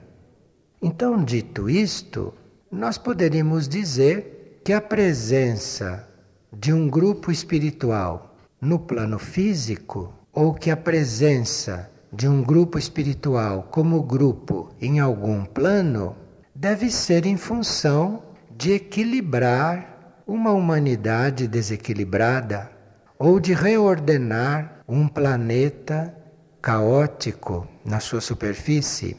Então, 0.79 1.23
dito 1.23 1.67
isto, 1.67 2.31
nós 2.71 2.99
poderíamos 2.99 3.67
dizer 3.67 4.61
que 4.63 4.73
a 4.73 4.79
presença 4.79 6.07
de 6.53 6.71
um 6.71 6.87
grupo 6.87 7.31
espiritual 7.31 8.37
no 8.61 8.77
plano 8.77 9.17
físico 9.17 10.18
ou 10.39 10.53
que 10.53 10.71
a 10.71 10.77
presença 10.77 11.91
de 12.13 12.25
um 12.25 12.41
grupo 12.41 12.79
espiritual 12.79 13.67
como 13.69 14.01
grupo 14.01 14.69
em 14.79 14.97
algum 14.97 15.43
plano 15.43 16.15
deve 16.55 16.89
ser 16.89 17.25
em 17.25 17.35
função 17.35 18.23
de 18.49 18.71
equilibrar 18.71 20.23
uma 20.25 20.53
humanidade 20.53 21.45
desequilibrada 21.45 22.71
ou 23.17 23.37
de 23.37 23.53
reordenar 23.53 24.79
um 24.87 25.09
planeta 25.09 26.15
caótico 26.61 27.67
na 27.83 27.99
sua 27.99 28.21
superfície. 28.21 29.17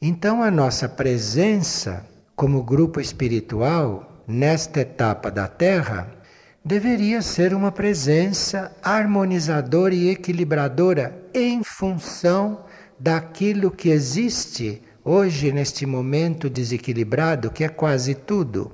Então, 0.00 0.40
a 0.40 0.52
nossa 0.52 0.88
presença 0.88 2.06
como 2.36 2.62
grupo 2.62 3.00
espiritual 3.00 4.22
nesta 4.24 4.82
etapa 4.82 5.32
da 5.32 5.48
Terra 5.48 6.19
deveria 6.64 7.22
ser 7.22 7.54
uma 7.54 7.72
presença 7.72 8.76
harmonizadora 8.82 9.94
e 9.94 10.10
equilibradora 10.10 11.18
em 11.32 11.64
função 11.64 12.64
daquilo 12.98 13.70
que 13.70 13.88
existe 13.88 14.82
hoje 15.02 15.52
neste 15.52 15.86
momento 15.86 16.50
desequilibrado, 16.50 17.50
que 17.50 17.64
é 17.64 17.68
quase 17.68 18.14
tudo. 18.14 18.72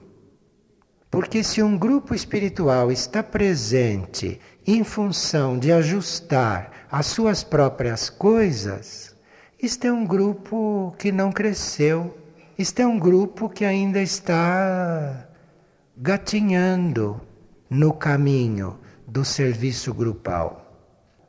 Porque 1.08 1.44
se 1.44 1.62
um 1.62 1.78
grupo 1.78 2.14
espiritual 2.14 2.90
está 2.90 3.22
presente 3.22 4.40
em 4.66 4.82
função 4.82 5.56
de 5.56 5.70
ajustar 5.70 6.72
as 6.90 7.06
suas 7.06 7.44
próprias 7.44 8.10
coisas, 8.10 9.14
isto 9.62 9.86
é 9.86 9.92
um 9.92 10.04
grupo 10.04 10.94
que 10.98 11.12
não 11.12 11.30
cresceu, 11.30 12.18
isto 12.58 12.80
é 12.80 12.86
um 12.86 12.98
grupo 12.98 13.48
que 13.48 13.64
ainda 13.64 14.02
está 14.02 15.28
gatinhando 15.96 17.20
no 17.68 17.92
caminho 17.92 18.78
do 19.06 19.24
serviço 19.24 19.92
grupal. 19.92 20.62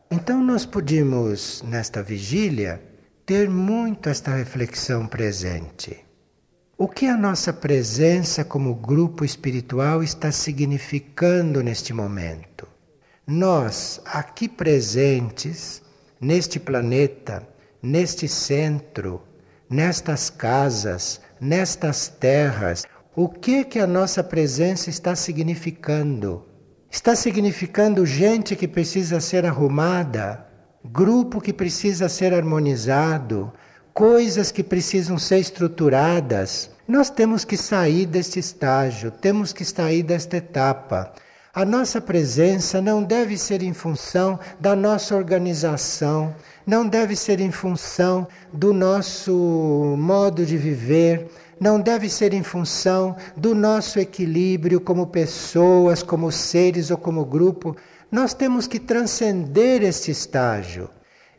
Então, 0.10 0.44
nós 0.44 0.66
podíamos, 0.66 1.62
nesta 1.64 2.02
vigília, 2.02 2.82
ter 3.26 3.50
muito 3.50 4.08
esta 4.08 4.34
reflexão 4.34 5.06
presente. 5.06 6.06
O 6.78 6.88
que 6.88 7.08
a 7.08 7.18
nossa 7.18 7.52
presença 7.52 8.46
como 8.46 8.76
grupo 8.76 9.26
espiritual 9.26 10.04
está 10.04 10.32
significando 10.32 11.62
neste 11.62 11.92
momento? 11.92 12.68
Nós, 13.26 14.00
aqui 14.06 14.48
presentes, 14.48 15.82
neste 16.22 16.60
planeta, 16.60 17.46
neste 17.82 18.28
centro, 18.28 19.22
nestas 19.70 20.30
casas, 20.30 21.20
nestas 21.42 22.08
terras, 22.08 22.86
o 23.20 23.28
que 23.28 23.64
que 23.64 23.80
a 23.80 23.88
nossa 23.88 24.24
presença 24.24 24.92
está 24.92 25.16
significando? 25.16 26.46
Está 26.88 27.16
significando 27.16 28.06
gente 28.06 28.56
que 28.56 28.68
precisa 28.68 29.20
ser 29.20 29.44
arrumada, 29.44 30.46
grupo 30.86 31.42
que 31.42 31.52
precisa 31.52 32.08
ser 32.10 32.32
harmonizado, 32.32 33.52
coisas 33.92 34.52
que 34.52 34.62
precisam 34.62 35.18
ser 35.18 35.40
estruturadas. 35.40 36.70
Nós 36.88 37.10
temos 37.10 37.44
que 37.44 37.58
sair 37.58 38.06
deste 38.06 38.38
estágio, 38.38 39.10
temos 39.10 39.52
que 39.52 39.66
sair 39.66 40.04
desta 40.04 40.38
etapa. 40.38 41.12
A 41.56 41.66
nossa 41.66 42.00
presença 42.00 42.80
não 42.80 43.02
deve 43.02 43.36
ser 43.36 43.64
em 43.64 43.74
função 43.74 44.40
da 44.60 44.76
nossa 44.76 45.16
organização, 45.16 46.36
não 46.68 46.88
deve 46.88 47.16
ser 47.16 47.40
em 47.40 47.50
função 47.50 48.28
do 48.54 48.72
nosso 48.72 49.96
modo 49.98 50.46
de 50.46 50.56
viver, 50.56 51.28
não 51.60 51.80
deve 51.80 52.10
ser 52.10 52.34
em 52.34 52.44
função 52.44 53.16
do 53.36 53.56
nosso 53.56 54.00
equilíbrio 54.00 54.80
como 54.80 55.08
pessoas, 55.08 56.04
como 56.04 56.32
seres 56.32 56.92
ou 56.92 56.98
como 56.98 57.26
grupo. 57.26 57.76
Nós 58.12 58.34
temos 58.34 58.68
que 58.68 58.80
transcender 58.80 59.84
este 59.84 60.12
estágio. 60.12 60.90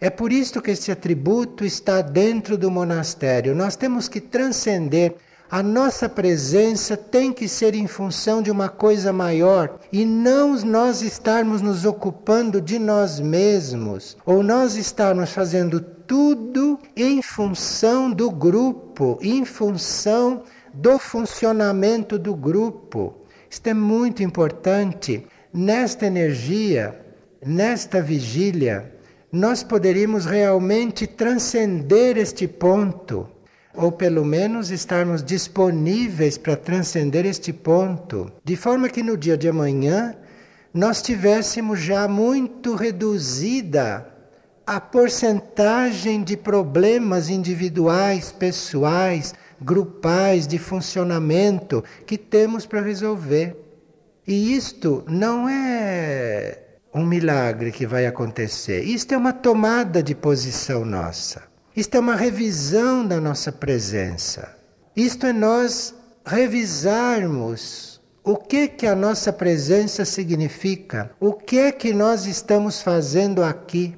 É 0.00 0.10
por 0.10 0.32
isso 0.32 0.62
que 0.62 0.70
este 0.70 0.92
atributo 0.92 1.64
está 1.64 2.00
dentro 2.00 2.56
do 2.56 2.70
monastério. 2.70 3.54
Nós 3.54 3.74
temos 3.74 4.08
que 4.08 4.20
transcender. 4.20 5.16
A 5.50 5.62
nossa 5.62 6.08
presença 6.08 6.94
tem 6.94 7.32
que 7.32 7.48
ser 7.48 7.74
em 7.74 7.86
função 7.86 8.42
de 8.42 8.50
uma 8.50 8.68
coisa 8.68 9.14
maior 9.14 9.80
e 9.90 10.04
não 10.04 10.54
nós 10.56 11.00
estarmos 11.00 11.62
nos 11.62 11.86
ocupando 11.86 12.60
de 12.60 12.78
nós 12.78 13.18
mesmos 13.18 14.14
ou 14.26 14.42
nós 14.42 14.76
estarmos 14.76 15.32
fazendo 15.32 15.97
tudo 16.08 16.78
em 16.96 17.20
função 17.20 18.10
do 18.10 18.30
grupo, 18.30 19.18
em 19.20 19.44
função 19.44 20.42
do 20.72 20.98
funcionamento 20.98 22.18
do 22.18 22.34
grupo. 22.34 23.14
Isto 23.50 23.68
é 23.68 23.74
muito 23.74 24.22
importante. 24.22 25.26
Nesta 25.52 26.06
energia, 26.06 26.98
nesta 27.44 28.00
vigília, 28.00 28.90
nós 29.30 29.62
poderíamos 29.62 30.24
realmente 30.24 31.06
transcender 31.06 32.16
este 32.16 32.48
ponto, 32.48 33.28
ou 33.74 33.92
pelo 33.92 34.24
menos 34.24 34.70
estarmos 34.70 35.22
disponíveis 35.22 36.38
para 36.38 36.56
transcender 36.56 37.26
este 37.26 37.52
ponto, 37.52 38.32
de 38.42 38.56
forma 38.56 38.88
que 38.88 39.02
no 39.02 39.14
dia 39.14 39.36
de 39.36 39.46
amanhã 39.46 40.16
nós 40.72 41.02
tivéssemos 41.02 41.80
já 41.80 42.08
muito 42.08 42.74
reduzida 42.74 44.07
a 44.68 44.78
porcentagem 44.82 46.22
de 46.22 46.36
problemas 46.36 47.30
individuais, 47.30 48.30
pessoais, 48.30 49.34
grupais, 49.58 50.46
de 50.46 50.58
funcionamento 50.58 51.82
que 52.06 52.18
temos 52.18 52.66
para 52.66 52.82
resolver. 52.82 53.56
E 54.26 54.54
isto 54.54 55.02
não 55.08 55.48
é 55.48 56.58
um 56.92 57.02
milagre 57.02 57.72
que 57.72 57.86
vai 57.86 58.04
acontecer, 58.04 58.82
isto 58.82 59.14
é 59.14 59.16
uma 59.16 59.32
tomada 59.32 60.02
de 60.02 60.14
posição 60.14 60.84
nossa. 60.84 61.44
Isto 61.74 61.96
é 61.96 62.00
uma 62.00 62.14
revisão 62.14 63.06
da 63.06 63.18
nossa 63.18 63.50
presença. 63.50 64.54
Isto 64.94 65.28
é 65.28 65.32
nós 65.32 65.94
revisarmos 66.26 68.02
o 68.22 68.36
que 68.36 68.68
que 68.68 68.86
a 68.86 68.94
nossa 68.94 69.32
presença 69.32 70.04
significa, 70.04 71.10
o 71.18 71.32
que 71.32 71.58
é 71.58 71.72
que 71.72 71.94
nós 71.94 72.26
estamos 72.26 72.82
fazendo 72.82 73.42
aqui. 73.42 73.96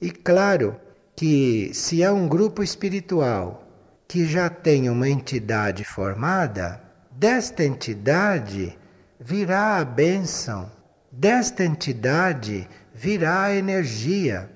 E 0.00 0.10
claro 0.10 0.76
que 1.14 1.70
se 1.72 2.04
há 2.04 2.12
um 2.12 2.28
grupo 2.28 2.62
espiritual 2.62 3.66
que 4.06 4.26
já 4.26 4.48
tem 4.48 4.90
uma 4.90 5.08
entidade 5.08 5.84
formada, 5.84 6.80
desta 7.10 7.64
entidade 7.64 8.78
virá 9.18 9.78
a 9.78 9.84
bênção, 9.84 10.70
desta 11.10 11.64
entidade 11.64 12.68
virá 12.94 13.44
a 13.44 13.54
energia, 13.54 14.50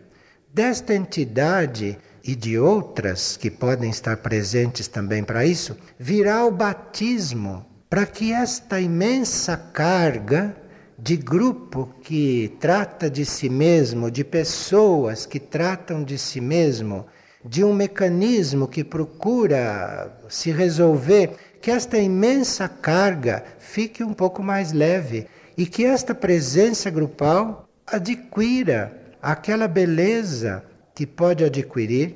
desta 0.52 0.94
entidade 0.94 1.98
e 2.22 2.36
de 2.36 2.58
outras 2.58 3.36
que 3.36 3.50
podem 3.50 3.90
estar 3.90 4.18
presentes 4.18 4.86
também 4.86 5.24
para 5.24 5.46
isso, 5.46 5.76
virá 5.98 6.44
o 6.44 6.50
batismo, 6.50 7.64
para 7.88 8.04
que 8.04 8.32
esta 8.32 8.78
imensa 8.78 9.56
carga 9.56 10.54
de 11.02 11.16
grupo 11.16 11.88
que 12.02 12.54
trata 12.60 13.08
de 13.08 13.24
si 13.24 13.48
mesmo, 13.48 14.10
de 14.10 14.22
pessoas 14.22 15.24
que 15.24 15.40
tratam 15.40 16.04
de 16.04 16.18
si 16.18 16.40
mesmo, 16.42 17.06
de 17.42 17.64
um 17.64 17.72
mecanismo 17.72 18.68
que 18.68 18.84
procura 18.84 20.14
se 20.28 20.50
resolver, 20.50 21.30
que 21.62 21.70
esta 21.70 21.98
imensa 21.98 22.68
carga 22.68 23.42
fique 23.58 24.04
um 24.04 24.12
pouco 24.12 24.42
mais 24.42 24.72
leve 24.72 25.26
e 25.56 25.64
que 25.64 25.86
esta 25.86 26.14
presença 26.14 26.90
grupal 26.90 27.66
adquira 27.86 28.94
aquela 29.22 29.66
beleza 29.66 30.62
que 30.94 31.06
pode 31.06 31.44
adquirir, 31.44 32.14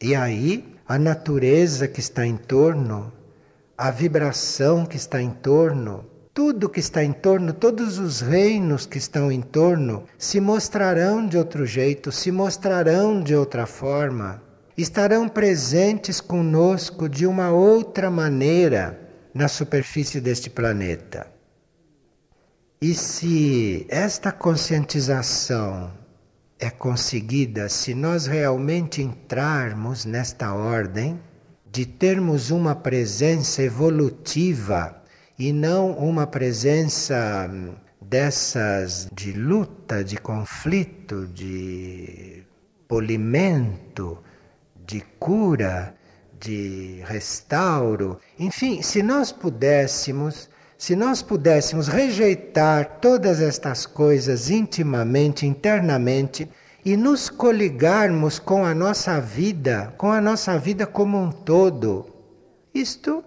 e 0.00 0.14
aí 0.14 0.64
a 0.88 0.98
natureza 0.98 1.86
que 1.86 2.00
está 2.00 2.26
em 2.26 2.36
torno, 2.36 3.12
a 3.76 3.90
vibração 3.90 4.86
que 4.86 4.96
está 4.96 5.20
em 5.20 5.30
torno, 5.30 6.04
tudo 6.36 6.68
que 6.68 6.80
está 6.80 7.02
em 7.02 7.14
torno, 7.14 7.50
todos 7.50 7.98
os 7.98 8.20
reinos 8.20 8.84
que 8.84 8.98
estão 8.98 9.32
em 9.32 9.40
torno, 9.40 10.04
se 10.18 10.38
mostrarão 10.38 11.26
de 11.26 11.38
outro 11.38 11.64
jeito, 11.64 12.12
se 12.12 12.30
mostrarão 12.30 13.22
de 13.22 13.34
outra 13.34 13.64
forma, 13.64 14.42
estarão 14.76 15.30
presentes 15.30 16.20
conosco 16.20 17.08
de 17.08 17.26
uma 17.26 17.50
outra 17.52 18.10
maneira 18.10 19.00
na 19.32 19.48
superfície 19.48 20.20
deste 20.20 20.50
planeta. 20.50 21.26
E 22.82 22.92
se 22.92 23.86
esta 23.88 24.30
conscientização 24.30 25.90
é 26.58 26.68
conseguida, 26.68 27.70
se 27.70 27.94
nós 27.94 28.26
realmente 28.26 29.00
entrarmos 29.00 30.04
nesta 30.04 30.52
ordem 30.52 31.18
de 31.72 31.86
termos 31.86 32.50
uma 32.50 32.74
presença 32.74 33.62
evolutiva 33.62 35.02
e 35.38 35.52
não 35.52 35.92
uma 35.92 36.26
presença 36.26 37.50
dessas 38.00 39.08
de 39.12 39.32
luta, 39.32 40.02
de 40.02 40.16
conflito, 40.16 41.26
de 41.26 42.42
polimento, 42.88 44.18
de 44.86 45.00
cura, 45.18 45.94
de 46.40 47.02
restauro. 47.04 48.18
Enfim, 48.38 48.80
se 48.82 49.02
nós 49.02 49.32
pudéssemos 49.32 50.48
se 50.78 50.94
nós 50.94 51.22
pudéssemos 51.22 51.88
rejeitar 51.88 52.98
todas 53.00 53.40
estas 53.40 53.86
coisas 53.86 54.50
intimamente, 54.50 55.46
internamente, 55.46 56.46
e 56.84 56.98
nos 56.98 57.30
coligarmos 57.30 58.38
com 58.38 58.62
a 58.62 58.74
nossa 58.74 59.18
vida, 59.18 59.94
com 59.96 60.12
a 60.12 60.20
nossa 60.20 60.58
vida 60.58 60.86
como 60.86 61.18
um 61.18 61.32
todo, 61.32 62.04
isto 62.74 63.24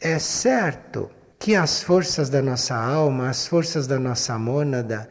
é 0.00 0.16
certo 0.20 1.10
que 1.42 1.56
as 1.56 1.82
forças 1.82 2.30
da 2.30 2.40
nossa 2.40 2.76
alma, 2.76 3.28
as 3.28 3.48
forças 3.48 3.88
da 3.88 3.98
nossa 3.98 4.38
mônada, 4.38 5.08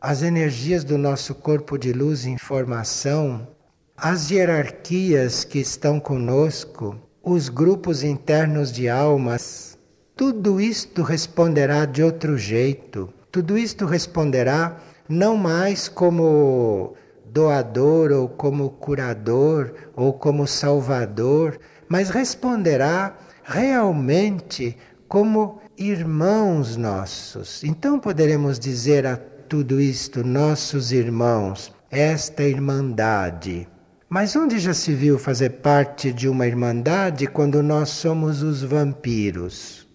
as 0.00 0.22
energias 0.22 0.82
do 0.82 0.96
nosso 0.96 1.34
corpo 1.34 1.76
de 1.76 1.92
luz 1.92 2.24
e 2.24 2.30
informação, 2.30 3.46
as 3.94 4.30
hierarquias 4.30 5.44
que 5.44 5.58
estão 5.58 6.00
conosco, 6.00 6.96
os 7.22 7.50
grupos 7.50 8.02
internos 8.02 8.72
de 8.72 8.88
almas, 8.88 9.76
tudo 10.16 10.58
isto 10.58 11.02
responderá 11.02 11.84
de 11.84 12.02
outro 12.02 12.38
jeito. 12.38 13.12
Tudo 13.30 13.58
isto 13.58 13.84
responderá 13.84 14.78
não 15.06 15.36
mais 15.36 15.86
como 15.86 16.94
doador 17.26 18.10
ou 18.10 18.26
como 18.26 18.70
curador 18.70 19.74
ou 19.94 20.14
como 20.14 20.46
salvador, 20.46 21.60
mas 21.90 22.08
responderá 22.08 23.18
realmente 23.44 24.74
como 25.08 25.60
irmãos 25.76 26.76
nossos. 26.76 27.64
Então 27.64 27.98
poderemos 27.98 28.58
dizer 28.58 29.06
a 29.06 29.16
tudo 29.16 29.80
isto, 29.80 30.22
nossos 30.22 30.92
irmãos, 30.92 31.72
esta 31.90 32.42
irmandade. 32.42 33.66
Mas 34.08 34.36
onde 34.36 34.58
já 34.58 34.74
se 34.74 34.94
viu 34.94 35.18
fazer 35.18 35.60
parte 35.60 36.12
de 36.12 36.28
uma 36.28 36.46
irmandade 36.46 37.26
quando 37.26 37.62
nós 37.62 37.88
somos 37.88 38.42
os 38.42 38.62
vampiros? 38.62 39.86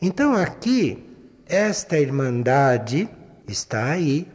Então 0.00 0.34
aqui, 0.34 1.04
esta 1.46 1.98
irmandade 1.98 3.08
está 3.46 3.90
aí, 3.90 4.28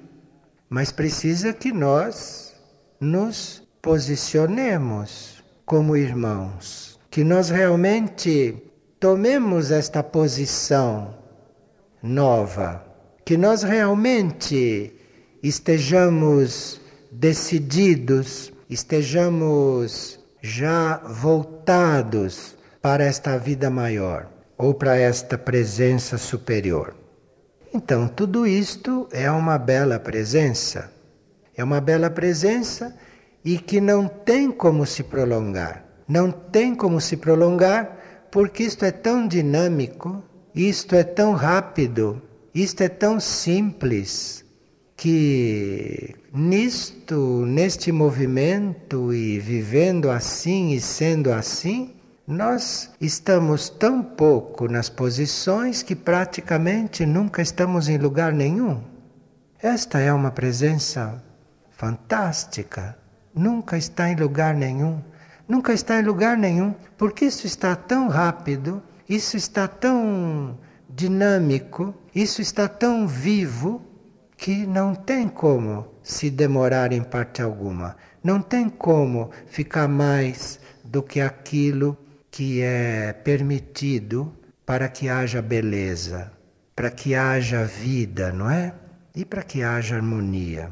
mas 0.70 0.92
precisa 0.92 1.54
que 1.54 1.72
nós 1.72 2.54
nos 3.00 3.64
posicionemos 3.82 5.44
como 5.66 5.96
irmãos, 5.96 7.00
que 7.10 7.24
nós 7.24 7.50
realmente 7.50 8.73
tomemos 9.04 9.70
esta 9.70 10.02
posição 10.02 11.14
nova 12.02 12.86
que 13.26 13.36
nós 13.36 13.62
realmente 13.62 14.94
estejamos 15.44 16.80
decididos, 17.12 18.54
estejamos 18.70 20.18
já 20.42 20.96
voltados 21.00 22.56
para 22.82 23.04
esta 23.04 23.38
vida 23.38 23.70
maior 23.70 24.30
ou 24.58 24.74
para 24.74 24.96
esta 24.96 25.38
presença 25.38 26.18
superior. 26.18 26.96
Então, 27.74 28.08
tudo 28.08 28.48
isto 28.48 29.10
é 29.12 29.30
uma 29.30 29.58
bela 29.58 30.00
presença. 30.00 30.90
É 31.58 31.62
uma 31.62 31.82
bela 31.82 32.10
presença 32.10 32.96
e 33.44 33.58
que 33.58 33.82
não 33.82 34.08
tem 34.08 34.50
como 34.50 34.86
se 34.86 35.04
prolongar. 35.04 35.84
Não 36.08 36.32
tem 36.32 36.74
como 36.74 37.02
se 37.02 37.18
prolongar 37.18 38.03
porque 38.34 38.64
isto 38.64 38.84
é 38.84 38.90
tão 38.90 39.28
dinâmico, 39.28 40.24
isto 40.56 40.96
é 40.96 41.04
tão 41.04 41.34
rápido, 41.34 42.20
isto 42.52 42.82
é 42.82 42.90
tão 42.90 43.20
simples 43.20 44.44
que 44.98 46.16
nisto, 46.34 47.46
neste 47.46 47.92
movimento 47.92 49.14
e 49.14 49.38
vivendo 49.38 50.10
assim 50.10 50.72
e 50.72 50.82
sendo 50.82 51.32
assim, 51.32 51.94
nós 52.26 52.90
estamos 53.00 53.70
tão 53.70 54.02
pouco 54.02 54.68
nas 54.68 54.90
posições 54.90 55.84
que 55.84 55.96
praticamente 55.96 57.06
nunca 57.06 57.40
estamos 57.40 57.88
em 57.88 58.00
lugar 58.00 58.34
nenhum. 58.34 58.82
Esta 59.62 60.00
é 60.00 60.12
uma 60.12 60.32
presença 60.32 61.24
fantástica. 61.70 62.98
Nunca 63.32 63.78
está 63.78 64.10
em 64.10 64.16
lugar 64.16 64.56
nenhum. 64.56 65.04
Nunca 65.48 65.74
está 65.74 66.00
em 66.00 66.04
lugar 66.04 66.38
nenhum, 66.38 66.74
porque 66.98 67.26
isso 67.26 67.46
está 67.46 67.76
tão 67.76 68.08
rápido, 68.08 68.82
isso 69.08 69.36
está 69.36 69.68
tão 69.68 70.58
dinâmico, 70.90 71.94
isso 72.16 72.42
está 72.42 72.68
tão 72.68 73.08
vivo 73.08 73.82
que 74.38 74.66
não 74.66 74.96
tem 74.96 75.28
como 75.28 75.88
se 76.02 76.30
demorar 76.30 76.92
em 76.92 77.04
parte 77.04 77.42
alguma. 77.42 77.96
Não 78.24 78.42
tem 78.42 78.70
como 78.70 79.32
ficar 79.48 79.88
mais 79.88 80.60
do 80.84 81.04
que 81.04 81.20
aquilo 81.20 81.98
que 82.32 82.62
é 82.62 83.14
permitido 83.14 84.34
para 84.66 84.88
que 84.88 85.10
haja 85.10 85.42
beleza, 85.42 86.32
para 86.76 86.90
que 86.90 87.16
haja 87.16 87.66
vida, 87.66 88.32
não 88.32 88.50
é? 88.50 88.74
E 89.16 89.26
para 89.26 89.44
que 89.44 89.62
haja 89.62 89.96
harmonia. 89.96 90.72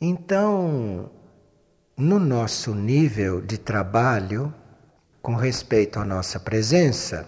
Então, 0.00 1.10
no 1.98 2.20
nosso 2.20 2.74
nível 2.74 3.40
de 3.40 3.56
trabalho, 3.56 4.52
com 5.22 5.34
respeito 5.34 5.98
à 5.98 6.04
nossa 6.04 6.38
presença, 6.38 7.26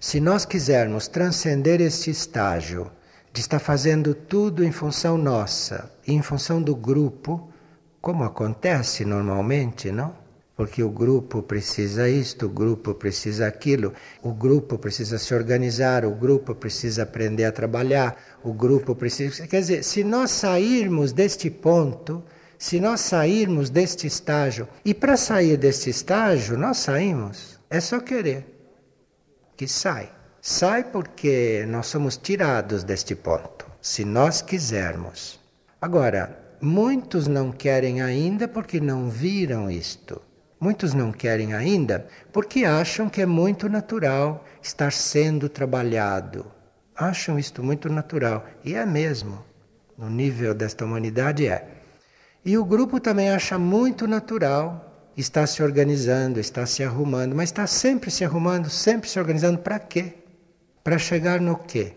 se 0.00 0.20
nós 0.20 0.46
quisermos 0.46 1.06
transcender 1.06 1.82
este 1.82 2.10
estágio 2.10 2.90
de 3.30 3.42
estar 3.42 3.58
fazendo 3.58 4.14
tudo 4.14 4.64
em 4.64 4.72
função 4.72 5.18
nossa 5.18 5.90
e 6.06 6.14
em 6.14 6.22
função 6.22 6.62
do 6.62 6.74
grupo, 6.74 7.52
como 8.00 8.24
acontece 8.24 9.04
normalmente, 9.04 9.92
não? 9.92 10.14
Porque 10.56 10.82
o 10.82 10.88
grupo 10.88 11.42
precisa 11.42 12.08
isto, 12.08 12.46
o 12.46 12.48
grupo 12.48 12.94
precisa 12.94 13.46
aquilo, 13.46 13.92
o 14.22 14.32
grupo 14.32 14.78
precisa 14.78 15.18
se 15.18 15.34
organizar, 15.34 16.06
o 16.06 16.14
grupo 16.14 16.54
precisa 16.54 17.02
aprender 17.02 17.44
a 17.44 17.52
trabalhar, 17.52 18.16
o 18.42 18.54
grupo 18.54 18.94
precisa. 18.94 19.46
Quer 19.46 19.60
dizer, 19.60 19.84
se 19.84 20.02
nós 20.02 20.30
sairmos 20.30 21.12
deste 21.12 21.50
ponto, 21.50 22.24
se 22.58 22.80
nós 22.80 23.00
sairmos 23.00 23.70
deste 23.70 24.06
estágio, 24.06 24.68
e 24.84 24.94
para 24.94 25.16
sair 25.16 25.56
deste 25.56 25.90
estágio, 25.90 26.56
nós 26.56 26.78
saímos, 26.78 27.58
é 27.68 27.80
só 27.80 28.00
querer 28.00 28.56
que 29.56 29.66
sai. 29.66 30.10
Sai 30.40 30.84
porque 30.84 31.64
nós 31.66 31.88
somos 31.88 32.16
tirados 32.16 32.84
deste 32.84 33.16
ponto, 33.16 33.66
se 33.80 34.04
nós 34.04 34.42
quisermos. 34.42 35.40
Agora, 35.80 36.38
muitos 36.60 37.26
não 37.26 37.50
querem 37.50 38.00
ainda 38.00 38.46
porque 38.46 38.78
não 38.78 39.08
viram 39.08 39.70
isto. 39.70 40.22
Muitos 40.60 40.94
não 40.94 41.12
querem 41.12 41.52
ainda 41.52 42.06
porque 42.32 42.64
acham 42.64 43.08
que 43.08 43.20
é 43.22 43.26
muito 43.26 43.68
natural 43.68 44.44
estar 44.62 44.92
sendo 44.92 45.48
trabalhado. 45.48 46.46
Acham 46.94 47.38
isto 47.38 47.62
muito 47.62 47.90
natural. 47.90 48.46
E 48.64 48.74
é 48.74 48.86
mesmo. 48.86 49.44
No 49.98 50.08
nível 50.08 50.54
desta 50.54 50.84
humanidade 50.84 51.46
é. 51.46 51.75
E 52.46 52.56
o 52.56 52.64
grupo 52.64 53.00
também 53.00 53.28
acha 53.28 53.58
muito 53.58 54.06
natural 54.06 55.10
está 55.16 55.44
se 55.48 55.64
organizando, 55.64 56.38
está 56.38 56.64
se 56.64 56.84
arrumando, 56.84 57.34
mas 57.34 57.48
está 57.48 57.66
sempre 57.66 58.08
se 58.08 58.24
arrumando, 58.24 58.70
sempre 58.70 59.10
se 59.10 59.18
organizando 59.18 59.58
para 59.58 59.80
quê? 59.80 60.14
Para 60.84 60.96
chegar 60.96 61.40
no 61.40 61.56
quê? 61.56 61.94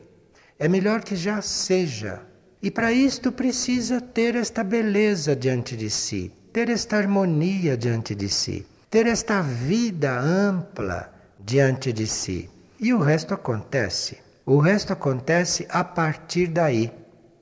É 0.57 0.67
melhor 0.67 1.03
que 1.03 1.15
já 1.15 1.39
seja. 1.39 2.21
E 2.63 2.71
para 2.71 2.91
isto 2.91 3.31
precisa 3.31 4.01
ter 4.01 4.35
esta 4.35 4.63
beleza 4.63 5.35
diante 5.35 5.77
de 5.77 5.88
si, 5.88 6.33
ter 6.51 6.67
esta 6.67 6.97
harmonia 6.97 7.77
diante 7.77 8.15
de 8.15 8.27
si, 8.27 8.65
ter 8.89 9.05
esta 9.05 9.43
vida 9.43 10.19
ampla 10.19 11.13
diante 11.39 11.93
de 11.93 12.07
si. 12.07 12.49
E 12.79 12.91
o 12.91 12.97
resto 12.97 13.35
acontece. 13.35 14.17
O 14.47 14.57
resto 14.57 14.93
acontece 14.93 15.67
a 15.69 15.83
partir 15.83 16.47
daí. 16.47 16.91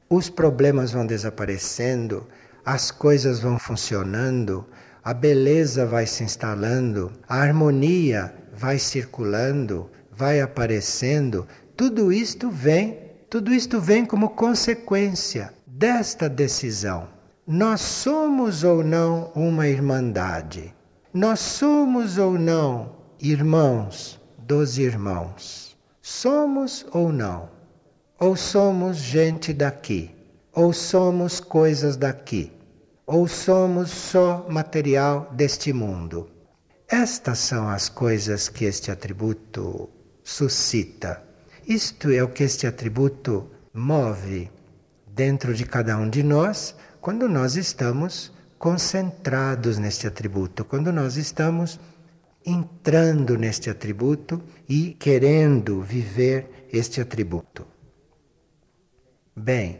Os 0.10 0.30
problemas 0.30 0.91
vão 0.91 1.06
desaparecendo, 1.06 2.28
as 2.67 2.91
coisas 2.91 3.39
vão 3.39 3.58
funcionando, 3.58 4.65
a 5.01 5.13
beleza 5.13 5.86
vai 5.86 6.06
se 6.06 6.21
instalando, 6.21 7.13
a 7.25 7.38
harmonia 7.38 8.36
vai 8.53 8.77
circulando, 8.77 9.89
vai 10.12 10.41
aparecendo, 10.41 11.47
tudo 11.77 12.12
isto 12.12 12.49
vem, 12.49 12.99
tudo 13.30 13.53
isto 13.53 13.80
vem 13.80 14.06
como 14.06 14.32
consequência 14.32 15.53
desta 15.65 16.27
decisão. 16.27 17.08
Nós 17.47 17.80
somos 17.80 18.65
ou 18.65 18.84
não 18.84 19.32
uma 19.34 19.69
irmandade? 19.69 20.75
Nós 21.13 21.39
somos 21.39 22.17
ou 22.17 22.38
não 22.38 22.97
irmãos 23.17 24.19
dos 24.39 24.77
irmãos? 24.77 25.77
Somos 26.01 26.86
ou 26.91 27.13
não? 27.13 27.47
Ou 28.19 28.36
somos 28.36 28.97
gente 28.97 29.53
daqui? 29.53 30.12
Ou 30.51 30.73
somos 30.73 31.39
coisas 31.39 31.95
daqui? 31.95 32.57
Ou 33.08 33.26
somos 33.26 33.89
só 33.89 34.46
material 34.50 35.32
deste 35.34 35.72
mundo? 35.72 36.30
Estas 36.89 37.39
são 37.39 37.70
as 37.70 37.88
coisas 37.88 38.50
que 38.50 38.65
este 38.65 38.91
atributo 38.91 39.89
suscita. 40.22 41.24
Isto 41.65 42.12
é 42.12 42.22
o 42.22 42.28
que 42.28 42.43
este 42.43 42.67
atributo 42.67 43.50
move 43.74 44.52
dentro 45.08 45.54
de 45.54 45.65
cada 45.65 45.98
um 45.98 46.10
de 46.10 46.22
nós 46.22 46.76
quando 47.00 47.30
nós 47.30 47.56
estamos 47.56 48.34
concentrados 48.60 49.78
neste 49.78 50.06
atributo, 50.06 50.65
quando 50.65 50.91
nós 50.91 51.15
estamos 51.15 51.80
entrando 52.46 53.38
neste 53.38 53.70
atributo 53.70 54.41
e 54.67 54.93
querendo 54.93 55.82
viver 55.82 56.67
este 56.72 57.00
atributo. 57.00 57.65
Bem, 59.36 59.80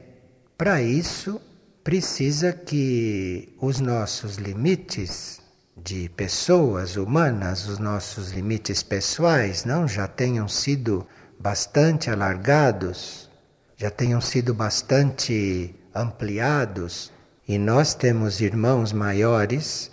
para 0.58 0.82
isso 0.82 1.42
precisa 1.88 2.52
que 2.52 3.56
os 3.62 3.80
nossos 3.80 4.36
limites 4.36 5.40
de 5.78 6.10
pessoas 6.10 6.98
humanas, 6.98 7.66
os 7.66 7.80
nossos 7.80 8.32
limites 8.32 8.84
pessoais, 8.84 9.64
não 9.64 9.88
já 9.88 10.06
tenham 10.06 10.50
sido 10.50 11.08
bastante 11.40 12.10
alargados, 12.10 13.30
já 13.78 13.90
tenham 13.90 14.20
sido 14.20 14.54
bastante 14.54 15.74
ampliados, 15.96 17.10
e 17.48 17.58
nós 17.58 17.94
temos 17.94 18.42
irmãos 18.42 18.92
maiores 18.92 19.90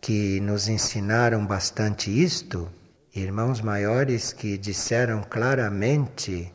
que 0.00 0.40
nos 0.40 0.68
ensinaram 0.68 1.44
bastante 1.44 2.10
isto, 2.10 2.66
irmãos 3.14 3.60
maiores 3.60 4.32
que 4.32 4.56
disseram 4.56 5.22
claramente 5.22 6.50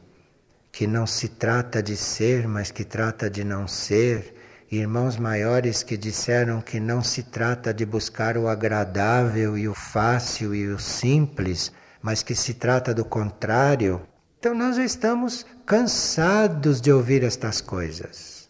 que 0.72 0.88
não 0.88 1.06
se 1.06 1.28
trata 1.28 1.84
de 1.84 1.96
ser, 1.96 2.48
mas 2.48 2.72
que 2.72 2.84
trata 2.84 3.30
de 3.30 3.44
não 3.44 3.68
ser, 3.68 4.41
irmãos 4.72 5.18
maiores 5.18 5.84
que 5.84 5.98
disseram 5.98 6.62
que 6.62 6.80
não 6.80 7.04
se 7.04 7.24
trata 7.24 7.74
de 7.74 7.86
buscar 7.86 8.38
o 8.38 8.48
agradável 8.48 9.58
e 9.58 9.68
o 9.68 9.74
fácil 9.74 10.56
e 10.56 10.66
o 10.68 10.80
simples, 10.80 11.74
mas 12.02 12.24
que 12.24 12.34
se 12.34 12.54
trata 12.54 12.94
do 12.94 13.04
contrário. 13.04 14.02
Então 14.40 14.56
nós 14.56 14.78
já 14.78 14.86
estamos 14.86 15.46
cansados 15.66 16.80
de 16.80 16.90
ouvir 16.90 17.22
estas 17.22 17.60
coisas. 17.60 18.50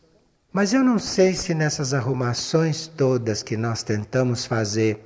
Mas 0.53 0.73
eu 0.73 0.83
não 0.83 0.99
sei 0.99 1.33
se 1.33 1.55
nessas 1.55 1.91
arrumações 1.91 2.85
todas 2.85 3.41
que 3.41 3.57
nós 3.57 3.81
tentamos 3.81 4.45
fazer 4.45 5.03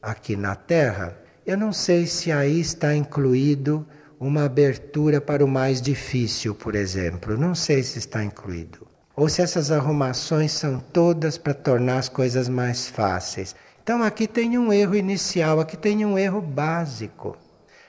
aqui 0.00 0.36
na 0.36 0.54
Terra, 0.54 1.18
eu 1.44 1.58
não 1.58 1.72
sei 1.72 2.06
se 2.06 2.30
aí 2.30 2.60
está 2.60 2.94
incluído 2.94 3.84
uma 4.20 4.44
abertura 4.44 5.20
para 5.20 5.44
o 5.44 5.48
mais 5.48 5.82
difícil, 5.82 6.54
por 6.54 6.76
exemplo. 6.76 7.36
Não 7.36 7.52
sei 7.52 7.82
se 7.82 7.98
está 7.98 8.22
incluído 8.22 8.91
ou 9.14 9.28
se 9.28 9.42
essas 9.42 9.70
arrumações 9.70 10.52
são 10.52 10.78
todas 10.78 11.36
para 11.36 11.54
tornar 11.54 11.98
as 11.98 12.08
coisas 12.08 12.48
mais 12.48 12.88
fáceis. 12.88 13.54
Então 13.82 14.02
aqui 14.02 14.26
tem 14.26 14.56
um 14.56 14.72
erro 14.72 14.94
inicial, 14.94 15.60
aqui 15.60 15.76
tem 15.76 16.04
um 16.04 16.16
erro 16.16 16.40
básico, 16.40 17.36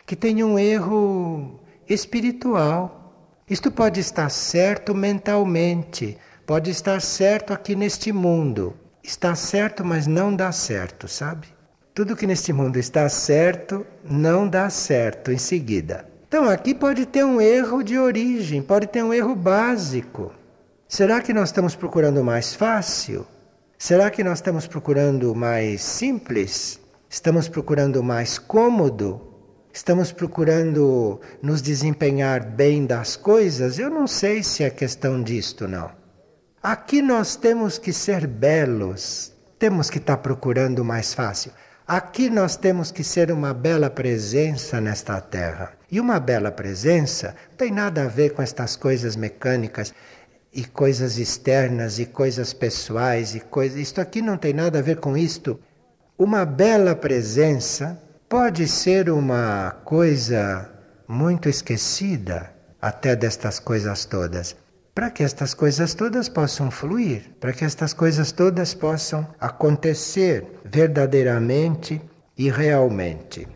que 0.05 0.15
tem 0.15 0.43
um 0.43 0.57
erro 0.57 1.59
espiritual. 1.88 3.13
Isto 3.49 3.71
pode 3.71 3.99
estar 3.99 4.29
certo 4.29 4.95
mentalmente, 4.95 6.17
pode 6.45 6.71
estar 6.71 7.01
certo 7.01 7.53
aqui 7.53 7.75
neste 7.75 8.12
mundo. 8.12 8.75
Está 9.03 9.36
certo, 9.36 9.86
mas 9.86 10.07
não 10.07 10.36
dá 10.36 10.51
certo, 10.51 11.07
sabe? 11.07 11.47
Tudo 11.93 12.15
que 12.15 12.25
neste 12.25 12.51
mundo 12.51 12.77
está 12.77 13.07
certo 13.07 13.86
não 14.03 14.47
dá 14.47 14.69
certo 14.69 15.31
em 15.31 15.38
seguida. 15.38 16.07
Então 16.27 16.49
aqui 16.49 16.73
pode 16.73 17.05
ter 17.05 17.23
um 17.23 17.39
erro 17.39 17.83
de 17.83 17.99
origem, 17.99 18.63
pode 18.63 18.88
ter 18.88 19.03
um 19.03 19.13
erro 19.13 19.36
básico. 19.36 20.31
Será 20.95 21.21
que 21.21 21.34
nós 21.34 21.49
estamos 21.49 21.75
procurando 21.75 22.23
mais 22.23 22.53
fácil? 22.53 23.25
Será 23.79 24.12
que 24.12 24.23
nós 24.23 24.38
estamos 24.38 24.67
procurando 24.67 25.34
mais 25.34 25.82
simples? 25.82 26.79
Estamos 27.10 27.49
procurando 27.49 28.03
mais 28.03 28.38
cômodo? 28.38 29.19
Estamos 29.73 30.12
procurando 30.12 31.19
nos 31.41 31.63
desempenhar 31.63 32.45
bem 32.45 32.86
das 32.86 33.15
coisas? 33.15 33.79
Eu 33.79 33.89
não 33.89 34.06
sei 34.06 34.43
se 34.43 34.63
é 34.63 34.69
questão 34.69 35.23
disto, 35.23 35.67
não. 35.67 35.89
Aqui 36.62 37.01
nós 37.01 37.36
temos 37.36 37.79
que 37.79 37.91
ser 37.91 38.27
belos, 38.27 39.34
temos 39.58 39.89
que 39.89 39.97
estar 39.97 40.17
procurando 40.17 40.86
mais 40.86 41.12
fácil. 41.12 41.51
Aqui 41.88 42.29
nós 42.29 42.56
temos 42.56 42.91
que 42.91 43.03
ser 43.03 43.32
uma 43.32 43.51
bela 43.51 43.89
presença 43.89 44.79
nesta 44.79 45.19
terra. 45.19 45.73
E 45.91 45.99
uma 45.99 46.19
bela 46.19 46.51
presença 46.51 47.36
não 47.49 47.58
tem 47.58 47.71
nada 47.71 48.03
a 48.03 48.08
ver 48.08 48.34
com 48.34 48.43
estas 48.43 48.75
coisas 48.75 49.15
mecânicas 49.15 49.91
e 50.53 50.63
coisas 50.63 51.17
externas 51.17 51.97
e 51.97 52.05
coisas 52.05 52.53
pessoais 52.53 53.33
e 53.33 53.39
coisas. 53.39 53.79
Isto 53.79 53.99
aqui 53.99 54.21
não 54.21 54.37
tem 54.37 54.53
nada 54.53 54.79
a 54.79 54.81
ver 54.81 54.97
com 54.97 55.17
isto. 55.17 55.59
Uma 56.17 56.45
bela 56.45 56.95
presença 56.95 57.99
pode 58.29 58.67
ser 58.67 59.09
uma 59.09 59.71
coisa 59.83 60.69
muito 61.07 61.49
esquecida 61.49 62.53
até 62.81 63.15
destas 63.15 63.59
coisas 63.59 64.05
todas. 64.05 64.55
Para 64.93 65.09
que 65.09 65.23
estas 65.23 65.55
coisas 65.55 65.95
todas 65.95 66.29
possam 66.29 66.69
fluir, 66.69 67.31
para 67.39 67.51
que 67.51 67.65
estas 67.65 67.93
coisas 67.93 68.31
todas 68.31 68.75
possam 68.75 69.27
acontecer 69.39 70.45
verdadeiramente 70.63 71.99
e 72.37 72.51
realmente. 72.51 73.47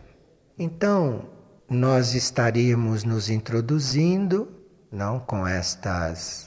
Então, 0.58 1.30
nós 1.70 2.16
estaríamos 2.16 3.04
nos 3.04 3.30
introduzindo, 3.30 4.48
não 4.92 5.20
com 5.20 5.46
estas 5.46 6.47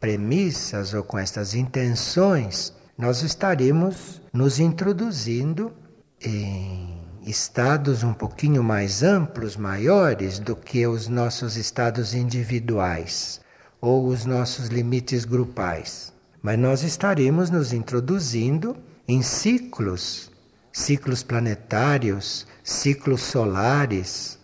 premissas 0.00 0.94
ou 0.94 1.04
com 1.04 1.18
estas 1.18 1.54
intenções, 1.54 2.72
nós 2.96 3.22
estaremos 3.22 4.20
nos 4.32 4.58
introduzindo 4.58 5.72
em 6.20 6.98
estados 7.22 8.02
um 8.02 8.12
pouquinho 8.12 8.64
mais 8.64 9.02
amplos, 9.02 9.56
maiores 9.56 10.38
do 10.38 10.56
que 10.56 10.86
os 10.86 11.06
nossos 11.06 11.56
estados 11.56 12.14
individuais 12.14 13.40
ou 13.80 14.06
os 14.06 14.24
nossos 14.24 14.68
limites 14.68 15.24
grupais. 15.24 16.12
Mas 16.42 16.58
nós 16.58 16.82
estaremos 16.82 17.50
nos 17.50 17.72
introduzindo 17.72 18.76
em 19.06 19.22
ciclos, 19.22 20.30
ciclos 20.72 21.22
planetários, 21.22 22.46
ciclos 22.64 23.22
solares, 23.22 24.38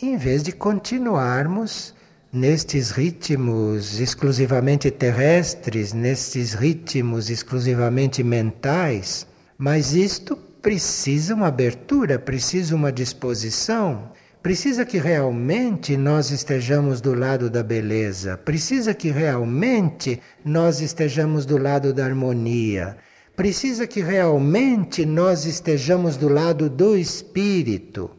em 0.00 0.16
vez 0.16 0.42
de 0.42 0.52
continuarmos 0.52 1.94
nestes 2.32 2.90
ritmos 2.90 4.00
exclusivamente 4.00 4.90
terrestres, 4.90 5.92
nestes 5.92 6.54
ritmos 6.54 7.28
exclusivamente 7.28 8.24
mentais, 8.24 9.26
mas 9.58 9.92
isto 9.92 10.34
precisa 10.62 11.34
uma 11.34 11.48
abertura, 11.48 12.18
precisa 12.18 12.74
uma 12.74 12.90
disposição, 12.90 14.10
precisa 14.42 14.86
que 14.86 14.96
realmente 14.96 15.94
nós 15.94 16.30
estejamos 16.30 17.02
do 17.02 17.12
lado 17.12 17.50
da 17.50 17.62
beleza, 17.62 18.38
precisa 18.38 18.94
que 18.94 19.10
realmente 19.10 20.18
nós 20.42 20.80
estejamos 20.80 21.44
do 21.44 21.58
lado 21.58 21.92
da 21.92 22.06
harmonia, 22.06 22.96
precisa 23.36 23.86
que 23.86 24.00
realmente 24.00 25.04
nós 25.04 25.44
estejamos 25.44 26.16
do 26.16 26.30
lado 26.30 26.70
do 26.70 26.96
espírito. 26.96 28.10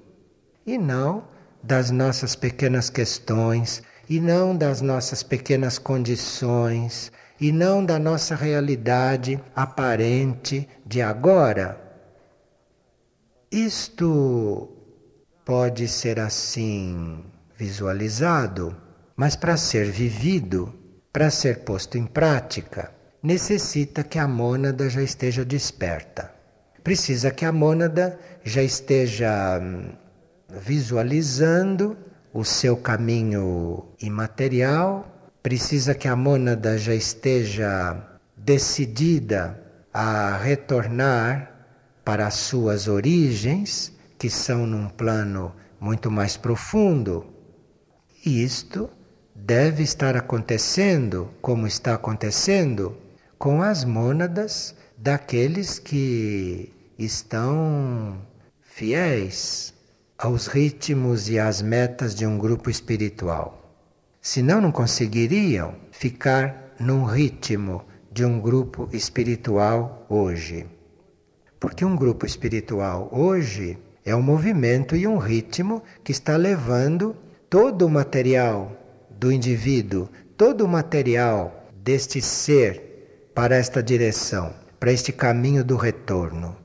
E 0.67 0.77
não 0.77 1.23
das 1.63 1.89
nossas 1.89 2.35
pequenas 2.35 2.89
questões 2.89 3.81
e 4.09 4.19
não 4.19 4.55
das 4.55 4.81
nossas 4.81 5.23
pequenas 5.23 5.77
condições, 5.77 7.11
e 7.39 7.51
não 7.51 7.83
da 7.83 7.99
nossa 7.99 8.35
realidade 8.35 9.39
aparente 9.55 10.67
de 10.85 11.01
agora. 11.01 11.79
Isto 13.51 14.69
pode 15.45 15.87
ser 15.87 16.19
assim 16.19 17.23
visualizado, 17.57 18.75
mas 19.15 19.35
para 19.35 19.57
ser 19.57 19.91
vivido, 19.91 20.73
para 21.11 21.29
ser 21.29 21.59
posto 21.59 21.97
em 21.97 22.05
prática, 22.05 22.91
necessita 23.21 24.03
que 24.03 24.17
a 24.17 24.27
mônada 24.27 24.89
já 24.89 25.01
esteja 25.01 25.45
desperta. 25.45 26.33
Precisa 26.83 27.31
que 27.31 27.45
a 27.45 27.51
mônada 27.51 28.19
já 28.43 28.61
esteja 28.61 29.59
hum, 29.61 29.91
visualizando 30.49 31.97
o 32.33 32.43
seu 32.43 32.75
caminho 32.75 33.85
imaterial, 34.01 35.07
precisa 35.43 35.93
que 35.93 36.07
a 36.07 36.15
mônada 36.15 36.77
já 36.79 36.95
esteja 36.95 37.95
decidida 38.35 39.61
a 39.93 40.35
retornar 40.37 41.51
para 42.03 42.25
as 42.25 42.33
suas 42.33 42.87
origens, 42.87 43.93
que 44.17 44.29
são 44.29 44.65
num 44.65 44.89
plano 44.89 45.53
muito 45.79 46.09
mais 46.09 46.35
profundo. 46.35 47.25
E 48.25 48.43
isto 48.43 48.89
deve 49.35 49.83
estar 49.83 50.17
acontecendo, 50.17 51.29
como 51.39 51.67
está 51.67 51.93
acontecendo, 51.93 52.97
com 53.37 53.61
as 53.61 53.83
mônadas 53.83 54.75
daqueles 54.97 55.77
que 55.77 56.73
estão 56.97 58.17
fiéis 58.61 59.73
aos 60.23 60.47
ritmos 60.47 61.27
e 61.27 61.37
às 61.37 61.61
metas 61.61 62.15
de 62.15 62.25
um 62.25 62.37
grupo 62.37 62.69
espiritual. 62.69 63.77
Senão, 64.21 64.61
não 64.61 64.71
conseguiriam 64.71 65.75
ficar 65.91 66.73
num 66.79 67.03
ritmo 67.03 67.83
de 68.09 68.23
um 68.23 68.39
grupo 68.39 68.87
espiritual 68.93 70.05
hoje. 70.07 70.65
Porque 71.59 71.83
um 71.83 71.93
grupo 71.93 72.25
espiritual 72.25 73.09
hoje 73.11 73.77
é 74.05 74.15
um 74.15 74.21
movimento 74.21 74.95
e 74.95 75.05
um 75.05 75.17
ritmo 75.17 75.83
que 76.05 76.13
está 76.13 76.37
levando 76.37 77.17
todo 77.49 77.85
o 77.85 77.89
material 77.89 78.71
do 79.19 79.29
indivíduo, 79.29 80.07
todo 80.37 80.63
o 80.63 80.69
material 80.69 81.67
deste 81.83 82.21
ser 82.21 83.27
para 83.35 83.57
esta 83.57 83.83
direção, 83.83 84.53
para 84.79 84.93
este 84.93 85.11
caminho 85.11 85.65
do 85.65 85.75
retorno. 85.75 86.55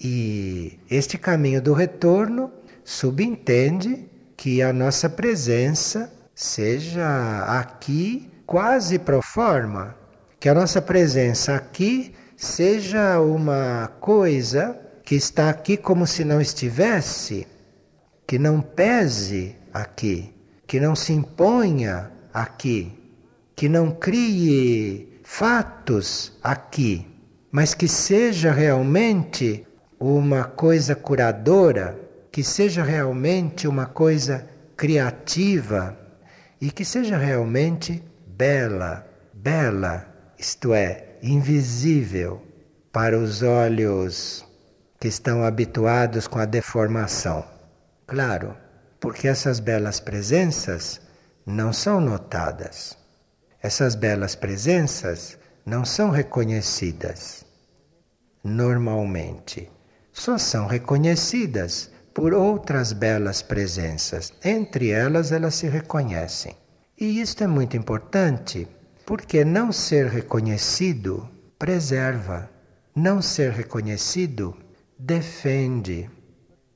E 0.00 0.78
este 0.88 1.18
caminho 1.18 1.60
do 1.60 1.72
retorno 1.72 2.50
subentende 2.84 4.08
que 4.36 4.62
a 4.62 4.72
nossa 4.72 5.08
presença 5.08 6.12
seja 6.34 7.44
aqui 7.60 8.30
quase 8.46 8.98
pro 8.98 9.22
forma, 9.22 9.96
que 10.40 10.48
a 10.48 10.54
nossa 10.54 10.82
presença 10.82 11.54
aqui 11.54 12.14
seja 12.36 13.20
uma 13.20 13.92
coisa 14.00 14.78
que 15.04 15.14
está 15.14 15.48
aqui 15.48 15.76
como 15.76 16.06
se 16.06 16.24
não 16.24 16.40
estivesse, 16.40 17.46
que 18.26 18.38
não 18.38 18.60
pese 18.60 19.56
aqui, 19.72 20.34
que 20.66 20.80
não 20.80 20.96
se 20.96 21.12
imponha 21.12 22.10
aqui, 22.32 22.92
que 23.54 23.68
não 23.68 23.90
crie 23.90 25.20
fatos 25.22 26.36
aqui, 26.42 27.06
mas 27.50 27.74
que 27.74 27.86
seja 27.86 28.50
realmente 28.50 29.66
uma 30.00 30.44
coisa 30.44 30.96
curadora, 30.96 31.96
que 32.32 32.42
seja 32.42 32.82
realmente 32.82 33.68
uma 33.68 33.84
coisa 33.84 34.48
criativa 34.74 35.96
e 36.58 36.70
que 36.70 36.82
seja 36.82 37.18
realmente 37.18 38.02
bela, 38.26 39.06
bela, 39.34 40.06
isto 40.38 40.72
é, 40.72 41.18
invisível 41.22 42.42
para 42.90 43.18
os 43.18 43.42
olhos 43.42 44.44
que 44.98 45.08
estão 45.08 45.44
habituados 45.44 46.26
com 46.26 46.38
a 46.38 46.46
deformação. 46.46 47.44
Claro, 48.06 48.56
porque 48.98 49.28
essas 49.28 49.60
belas 49.60 50.00
presenças 50.00 51.02
não 51.44 51.70
são 51.70 52.00
notadas. 52.00 52.96
Essas 53.62 53.94
belas 53.94 54.34
presenças 54.34 55.38
não 55.66 55.84
são 55.84 56.08
reconhecidas 56.10 57.44
normalmente. 58.42 59.70
Só 60.12 60.38
são 60.38 60.66
reconhecidas 60.66 61.91
por 62.14 62.34
outras 62.34 62.92
belas 62.92 63.42
presenças. 63.42 64.32
Entre 64.44 64.90
elas, 64.90 65.32
elas 65.32 65.54
se 65.54 65.68
reconhecem. 65.68 66.54
E 66.98 67.20
isto 67.20 67.42
é 67.42 67.46
muito 67.46 67.76
importante, 67.76 68.68
porque 69.06 69.44
não 69.44 69.72
ser 69.72 70.06
reconhecido 70.06 71.28
preserva, 71.58 72.50
não 72.94 73.22
ser 73.22 73.52
reconhecido 73.52 74.56
defende, 74.98 76.10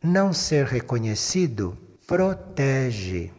não 0.03 0.33
ser 0.33 0.67
reconhecido 0.67 1.77
protege, 2.07 3.33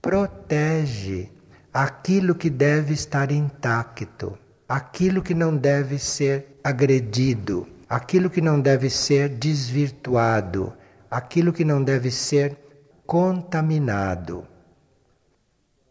protege 0.00 1.28
aquilo 1.72 2.34
que 2.34 2.48
deve 2.48 2.94
estar 2.94 3.30
intacto, 3.30 4.38
aquilo 4.68 5.22
que 5.22 5.34
não 5.34 5.56
deve 5.56 5.98
ser 5.98 6.58
agredido, 6.64 7.68
aquilo 7.88 8.30
que 8.30 8.40
não 8.40 8.60
deve 8.60 8.88
ser 8.88 9.28
desvirtuado, 9.28 10.72
aquilo 11.14 11.52
que 11.52 11.64
não 11.64 11.80
deve 11.80 12.10
ser 12.10 12.58
contaminado. 13.06 14.44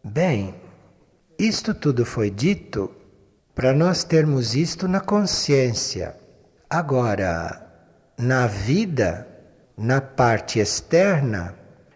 Bem, 0.04 0.54
isto 1.38 1.72
tudo 1.72 2.04
foi 2.04 2.28
dito 2.28 2.94
para 3.54 3.72
nós 3.72 4.04
termos 4.04 4.54
isto 4.54 4.86
na 4.86 5.00
consciência. 5.00 6.14
Agora, 6.68 7.66
na 8.18 8.46
vida, 8.46 9.26
na 9.78 9.98
parte 9.98 10.58
externa, 10.58 11.54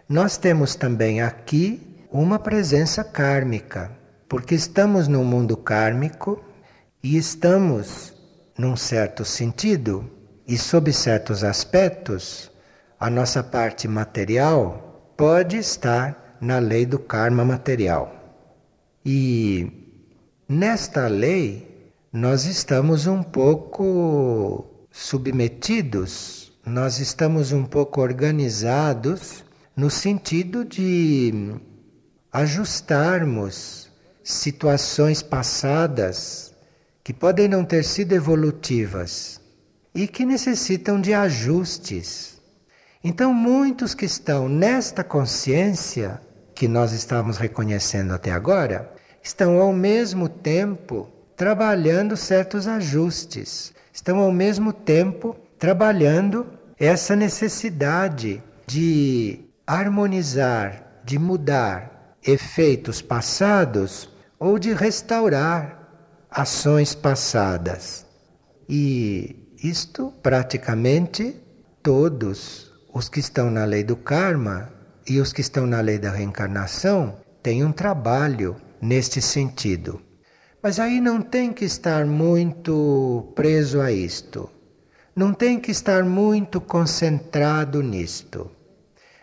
nós 0.09 0.39
temos 0.39 0.75
também 0.75 1.21
aqui 1.21 2.07
uma 2.11 2.39
presença 2.39 3.05
kármica, 3.05 3.93
porque 4.27 4.55
estamos 4.55 5.07
no 5.07 5.23
mundo 5.23 5.55
kármico 5.55 6.43
e 7.03 7.19
estamos, 7.19 8.15
num 8.57 8.75
certo 8.75 9.23
sentido 9.23 10.11
e 10.47 10.57
sob 10.57 10.91
certos 10.95 11.45
aspectos, 11.45 12.51
a 12.99 13.09
nossa 13.09 13.45
parte 13.45 13.87
material 13.87 15.13
pode 15.17 15.57
estar 15.57 16.37
na 16.41 16.59
lei 16.59 16.85
do 16.85 16.99
karma 16.99 17.45
material. 17.45 18.13
E 19.05 19.71
nesta 20.49 21.07
lei 21.07 21.93
nós 22.13 22.45
estamos 22.45 23.07
um 23.07 23.23
pouco 23.23 24.67
submetidos, 24.91 26.53
nós 26.67 26.99
estamos 26.99 27.53
um 27.53 27.65
pouco 27.65 28.01
organizados 28.01 29.45
no 29.77 29.89
sentido 29.89 30.65
de 30.65 31.55
ajustarmos 32.33 33.89
situações 34.25 35.23
passadas 35.23 36.53
que 37.05 37.15
podem 37.15 37.47
não 37.47 37.65
ter 37.65 37.85
sido 37.85 38.13
evolutivas 38.13 39.41
e 39.95 40.09
que 40.09 40.27
necessitam 40.27 41.01
de 41.01 41.15
ajustes 41.15 42.38
então, 43.03 43.33
muitos 43.33 43.95
que 43.95 44.05
estão 44.05 44.49
nesta 44.49 45.05
consciência 45.05 46.21
que 46.55 46.67
nós 46.67 46.93
estamos 46.93 47.37
reconhecendo 47.37 48.13
até 48.13 48.33
agora, 48.33 48.93
estão 49.23 49.61
ao 49.61 49.73
mesmo 49.73 50.29
tempo 50.29 51.09
trabalhando 51.37 52.17
certos 52.17 52.67
ajustes, 52.67 53.73
estão 53.93 54.19
ao 54.19 54.33
mesmo 54.33 54.73
tempo 54.73 55.37
trabalhando 55.59 56.47
essa 56.79 57.15
necessidade 57.15 58.43
de 58.67 59.45
harmonizar, 59.65 61.01
de 61.05 61.19
mudar 61.19 62.17
efeitos 62.27 63.01
passados 63.01 64.09
ou 64.39 64.59
de 64.59 64.73
restaurar 64.73 65.89
ações 66.29 66.95
passadas. 66.95 68.05
E 68.69 69.55
isto 69.63 70.13
praticamente 70.21 71.37
todos 71.83 72.68
os 72.99 73.09
que 73.09 73.21
estão 73.21 73.49
na 73.49 73.65
lei 73.65 73.85
do 73.85 73.95
karma 73.95 74.73
e 75.09 75.21
os 75.21 75.33
que 75.33 75.41
estão 75.41 75.65
na 75.69 75.81
lei 75.81 75.99
da 75.99 76.11
reencarnação 76.11 77.17
têm 77.41 77.65
um 77.65 77.71
trabalho 77.71 78.57
neste 78.83 79.23
sentido. 79.23 80.03
Mas 80.61 80.81
aí 80.81 81.01
não 81.01 81.23
tem 81.23 81.53
que 81.53 81.65
estar 81.65 82.05
muito 82.05 83.33
preso 83.37 83.81
a 83.81 83.93
isto. 83.93 84.51
Não 85.15 85.33
tem 85.33 85.61
que 85.61 85.71
estar 85.71 86.03
muito 86.03 86.61
concentrado 86.61 87.85
nisto. 87.85 88.51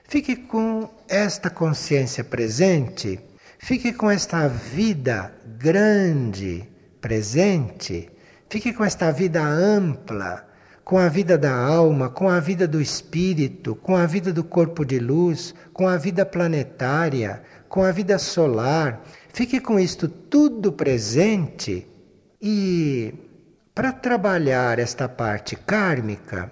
Fique 0.07 0.38
com 0.38 0.89
esta 1.09 1.49
consciência 1.49 2.23
presente, 2.23 3.19
fique 3.59 3.91
com 3.91 4.09
esta 4.09 4.47
vida 4.47 5.35
grande 5.57 6.63
presente, 7.01 8.09
fique 8.49 8.71
com 8.71 8.85
esta 8.85 9.11
vida 9.11 9.43
ampla 9.43 10.54
com 10.85 10.99
a 10.99 11.09
vida 11.09 11.35
da 11.35 11.51
alma, 11.51 12.11
com 12.11 12.29
a 12.29 12.39
vida 12.39 12.67
do 12.67 12.79
espírito, 12.79 13.73
com 13.75 13.97
a 13.97 14.05
vida 14.05 14.31
do 14.31 14.43
corpo 14.43 14.85
de 14.85 14.99
luz, 14.99 15.55
com 15.73 15.87
a 15.87 15.97
vida 15.97 16.23
planetária, 16.23 17.41
com 17.67 17.83
a 17.83 17.91
vida 17.91 18.19
solar. 18.19 19.01
Fique 19.33 19.59
com 19.59 19.79
isto 19.79 20.07
tudo 20.07 20.71
presente 20.71 21.87
e, 22.39 23.11
para 23.73 23.91
trabalhar 23.91 24.77
esta 24.77 25.09
parte 25.09 25.55
kármica, 25.55 26.51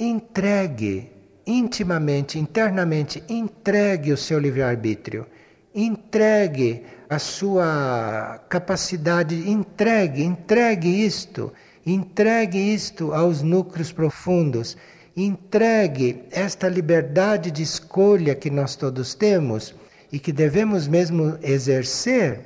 entregue 0.00 1.12
intimamente, 1.46 2.38
internamente, 2.38 3.22
entregue 3.28 4.10
o 4.10 4.16
seu 4.16 4.38
livre-arbítrio, 4.38 5.26
entregue 5.74 6.82
a 7.10 7.18
sua 7.18 8.42
capacidade, 8.48 9.50
entregue, 9.50 10.24
entregue 10.24 11.04
isto 11.04 11.52
Entregue 11.86 12.58
isto 12.58 13.12
aos 13.12 13.42
núcleos 13.42 13.92
profundos. 13.92 14.76
Entregue 15.16 16.24
esta 16.30 16.68
liberdade 16.68 17.50
de 17.50 17.62
escolha 17.62 18.34
que 18.34 18.50
nós 18.50 18.74
todos 18.74 19.14
temos 19.14 19.74
e 20.10 20.18
que 20.18 20.32
devemos 20.32 20.88
mesmo 20.88 21.38
exercer, 21.42 22.40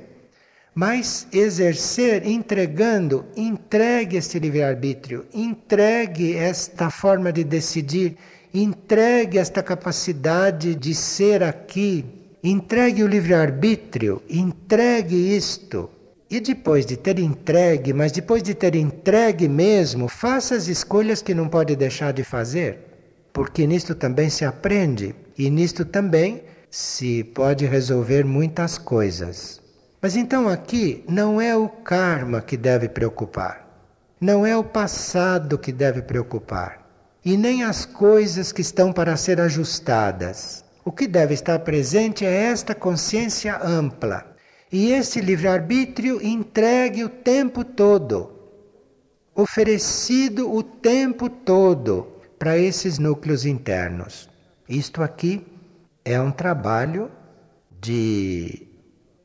mas 0.75 1.27
exercer 1.31 2.25
entregando, 2.27 3.25
entregue 3.35 4.17
este 4.17 4.39
livre-arbítrio, 4.39 5.25
entregue 5.33 6.35
esta 6.35 6.89
forma 6.89 7.31
de 7.31 7.43
decidir, 7.43 8.17
entregue 8.53 9.37
esta 9.37 9.63
capacidade 9.63 10.75
de 10.75 10.93
ser 10.93 11.43
aqui, 11.43 12.05
entregue 12.43 13.03
o 13.03 13.07
livre-arbítrio, 13.07 14.21
entregue 14.29 15.35
isto. 15.35 15.89
E 16.31 16.39
depois 16.39 16.85
de 16.85 16.95
ter 16.95 17.17
entregue, 17.17 17.91
mas 17.91 18.11
depois 18.11 18.43
de 18.43 18.53
ter 18.53 18.75
entregue 18.75 19.47
mesmo, 19.47 20.07
faça 20.07 20.53
as 20.53 20.67
escolhas 20.67 21.23
que 21.23 21.33
não 21.33 21.49
pode 21.49 21.75
deixar 21.75 22.13
de 22.13 22.23
fazer, 22.23 22.77
porque 23.33 23.65
nisto 23.65 23.95
também 23.95 24.29
se 24.29 24.45
aprende 24.45 25.15
e 25.35 25.49
nisto 25.49 25.83
também 25.83 26.43
se 26.69 27.23
pode 27.23 27.65
resolver 27.65 28.23
muitas 28.23 28.77
coisas. 28.77 29.59
Mas 29.99 30.15
então 30.15 30.47
aqui 30.47 31.03
não 31.09 31.41
é 31.41 31.57
o 31.57 31.67
karma 31.67 32.41
que 32.41 32.55
deve 32.55 32.87
preocupar, 32.87 33.67
não 34.21 34.45
é 34.45 34.55
o 34.55 34.63
passado 34.63 35.57
que 35.57 35.71
deve 35.71 36.03
preocupar, 36.03 36.87
e 37.25 37.35
nem 37.35 37.63
as 37.63 37.85
coisas 37.85 38.51
que 38.51 38.61
estão 38.61 38.93
para 38.93 39.17
ser 39.17 39.41
ajustadas. 39.41 40.63
O 40.85 40.91
que 40.91 41.07
deve 41.07 41.33
estar 41.33 41.57
presente 41.59 42.23
é 42.23 42.43
esta 42.51 42.75
consciência 42.75 43.59
ampla 43.63 44.28
e 44.71 44.91
esse 44.91 45.19
livre-arbítrio 45.19 46.21
entregue 46.21 47.03
o 47.03 47.09
tempo 47.09 47.63
todo, 47.63 48.31
oferecido 49.33 50.53
o 50.53 50.61
tempo 50.61 51.29
todo 51.29 52.07
para 52.37 52.57
esses 52.57 52.99
núcleos 52.99 53.45
internos. 53.45 54.29
Isto 54.67 55.01
aqui 55.01 55.45
é 56.05 56.19
um 56.19 56.31
trabalho 56.31 57.11
de 57.81 58.67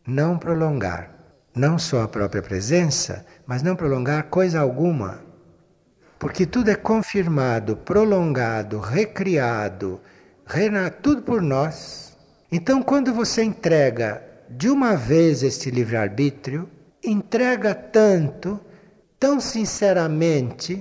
não 0.06 0.38
prolongar 0.38 1.14
não 1.54 1.78
só 1.78 2.02
a 2.02 2.08
própria 2.08 2.42
presença, 2.42 3.24
mas 3.46 3.62
não 3.62 3.76
prolongar 3.76 4.24
coisa 4.24 4.60
alguma. 4.60 5.22
Porque 6.18 6.44
tudo 6.44 6.70
é 6.70 6.74
confirmado, 6.74 7.76
prolongado, 7.76 8.80
recriado, 8.80 10.00
tudo 11.00 11.22
por 11.22 11.40
nós. 11.40 12.16
Então, 12.50 12.82
quando 12.82 13.14
você 13.14 13.42
entrega 13.44 14.22
de 14.56 14.70
uma 14.70 14.94
vez 14.94 15.42
este 15.42 15.68
livre-arbítrio, 15.68 16.68
entrega 17.02 17.74
tanto, 17.74 18.60
tão 19.18 19.40
sinceramente, 19.40 20.80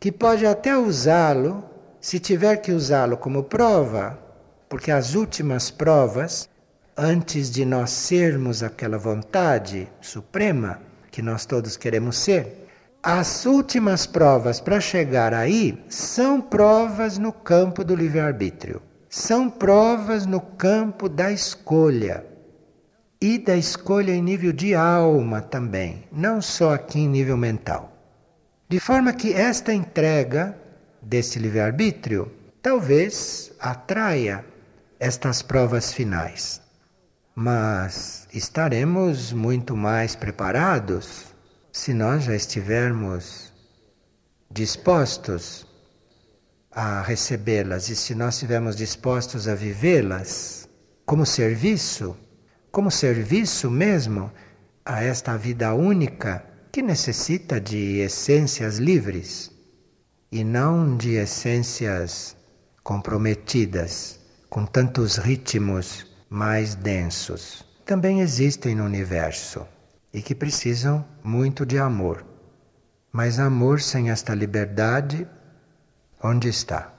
que 0.00 0.10
pode 0.10 0.46
até 0.46 0.76
usá-lo, 0.76 1.62
se 2.00 2.18
tiver 2.18 2.56
que 2.56 2.72
usá-lo 2.72 3.18
como 3.18 3.44
prova, 3.44 4.18
porque 4.66 4.90
as 4.90 5.14
últimas 5.14 5.70
provas, 5.70 6.48
antes 6.96 7.50
de 7.50 7.66
nós 7.66 7.90
sermos 7.90 8.62
aquela 8.62 8.96
vontade 8.96 9.86
suprema 10.00 10.80
que 11.10 11.20
nós 11.20 11.44
todos 11.44 11.76
queremos 11.76 12.16
ser, 12.16 12.66
as 13.02 13.44
últimas 13.44 14.06
provas 14.06 14.58
para 14.58 14.80
chegar 14.80 15.34
aí 15.34 15.84
são 15.86 16.40
provas 16.40 17.18
no 17.18 17.30
campo 17.30 17.84
do 17.84 17.94
livre-arbítrio, 17.94 18.80
são 19.10 19.50
provas 19.50 20.24
no 20.24 20.40
campo 20.40 21.10
da 21.10 21.30
escolha 21.30 22.31
e 23.22 23.38
da 23.38 23.56
escolha 23.56 24.10
em 24.10 24.20
nível 24.20 24.52
de 24.52 24.74
alma 24.74 25.40
também, 25.40 26.02
não 26.10 26.42
só 26.42 26.74
aqui 26.74 26.98
em 26.98 27.08
nível 27.08 27.36
mental. 27.36 27.96
De 28.68 28.80
forma 28.80 29.12
que 29.12 29.32
esta 29.32 29.72
entrega 29.72 30.58
desse 31.00 31.38
livre-arbítrio 31.38 32.32
talvez 32.60 33.52
atraia 33.60 34.44
estas 34.98 35.40
provas 35.40 35.92
finais. 35.92 36.60
Mas 37.32 38.26
estaremos 38.34 39.32
muito 39.32 39.76
mais 39.76 40.16
preparados 40.16 41.26
se 41.70 41.94
nós 41.94 42.24
já 42.24 42.34
estivermos 42.34 43.52
dispostos 44.50 45.64
a 46.72 47.02
recebê-las 47.02 47.88
e 47.88 47.94
se 47.94 48.16
nós 48.16 48.34
estivermos 48.34 48.74
dispostos 48.74 49.46
a 49.46 49.54
vivê-las 49.54 50.68
como 51.06 51.24
serviço, 51.24 52.16
como 52.72 52.90
serviço 52.90 53.70
mesmo 53.70 54.32
a 54.82 55.04
esta 55.04 55.36
vida 55.36 55.74
única 55.74 56.42
que 56.72 56.80
necessita 56.80 57.60
de 57.60 57.98
essências 57.98 58.78
livres 58.78 59.52
e 60.32 60.42
não 60.42 60.96
de 60.96 61.10
essências 61.16 62.34
comprometidas 62.82 64.18
com 64.48 64.64
tantos 64.64 65.18
ritmos 65.18 66.06
mais 66.30 66.74
densos. 66.74 67.62
Também 67.84 68.20
existem 68.20 68.74
no 68.74 68.84
universo 68.84 69.66
e 70.12 70.22
que 70.22 70.34
precisam 70.34 71.06
muito 71.22 71.66
de 71.66 71.78
amor. 71.78 72.24
Mas 73.12 73.38
amor 73.38 73.82
sem 73.82 74.10
esta 74.10 74.34
liberdade, 74.34 75.28
onde 76.22 76.48
está? 76.48 76.94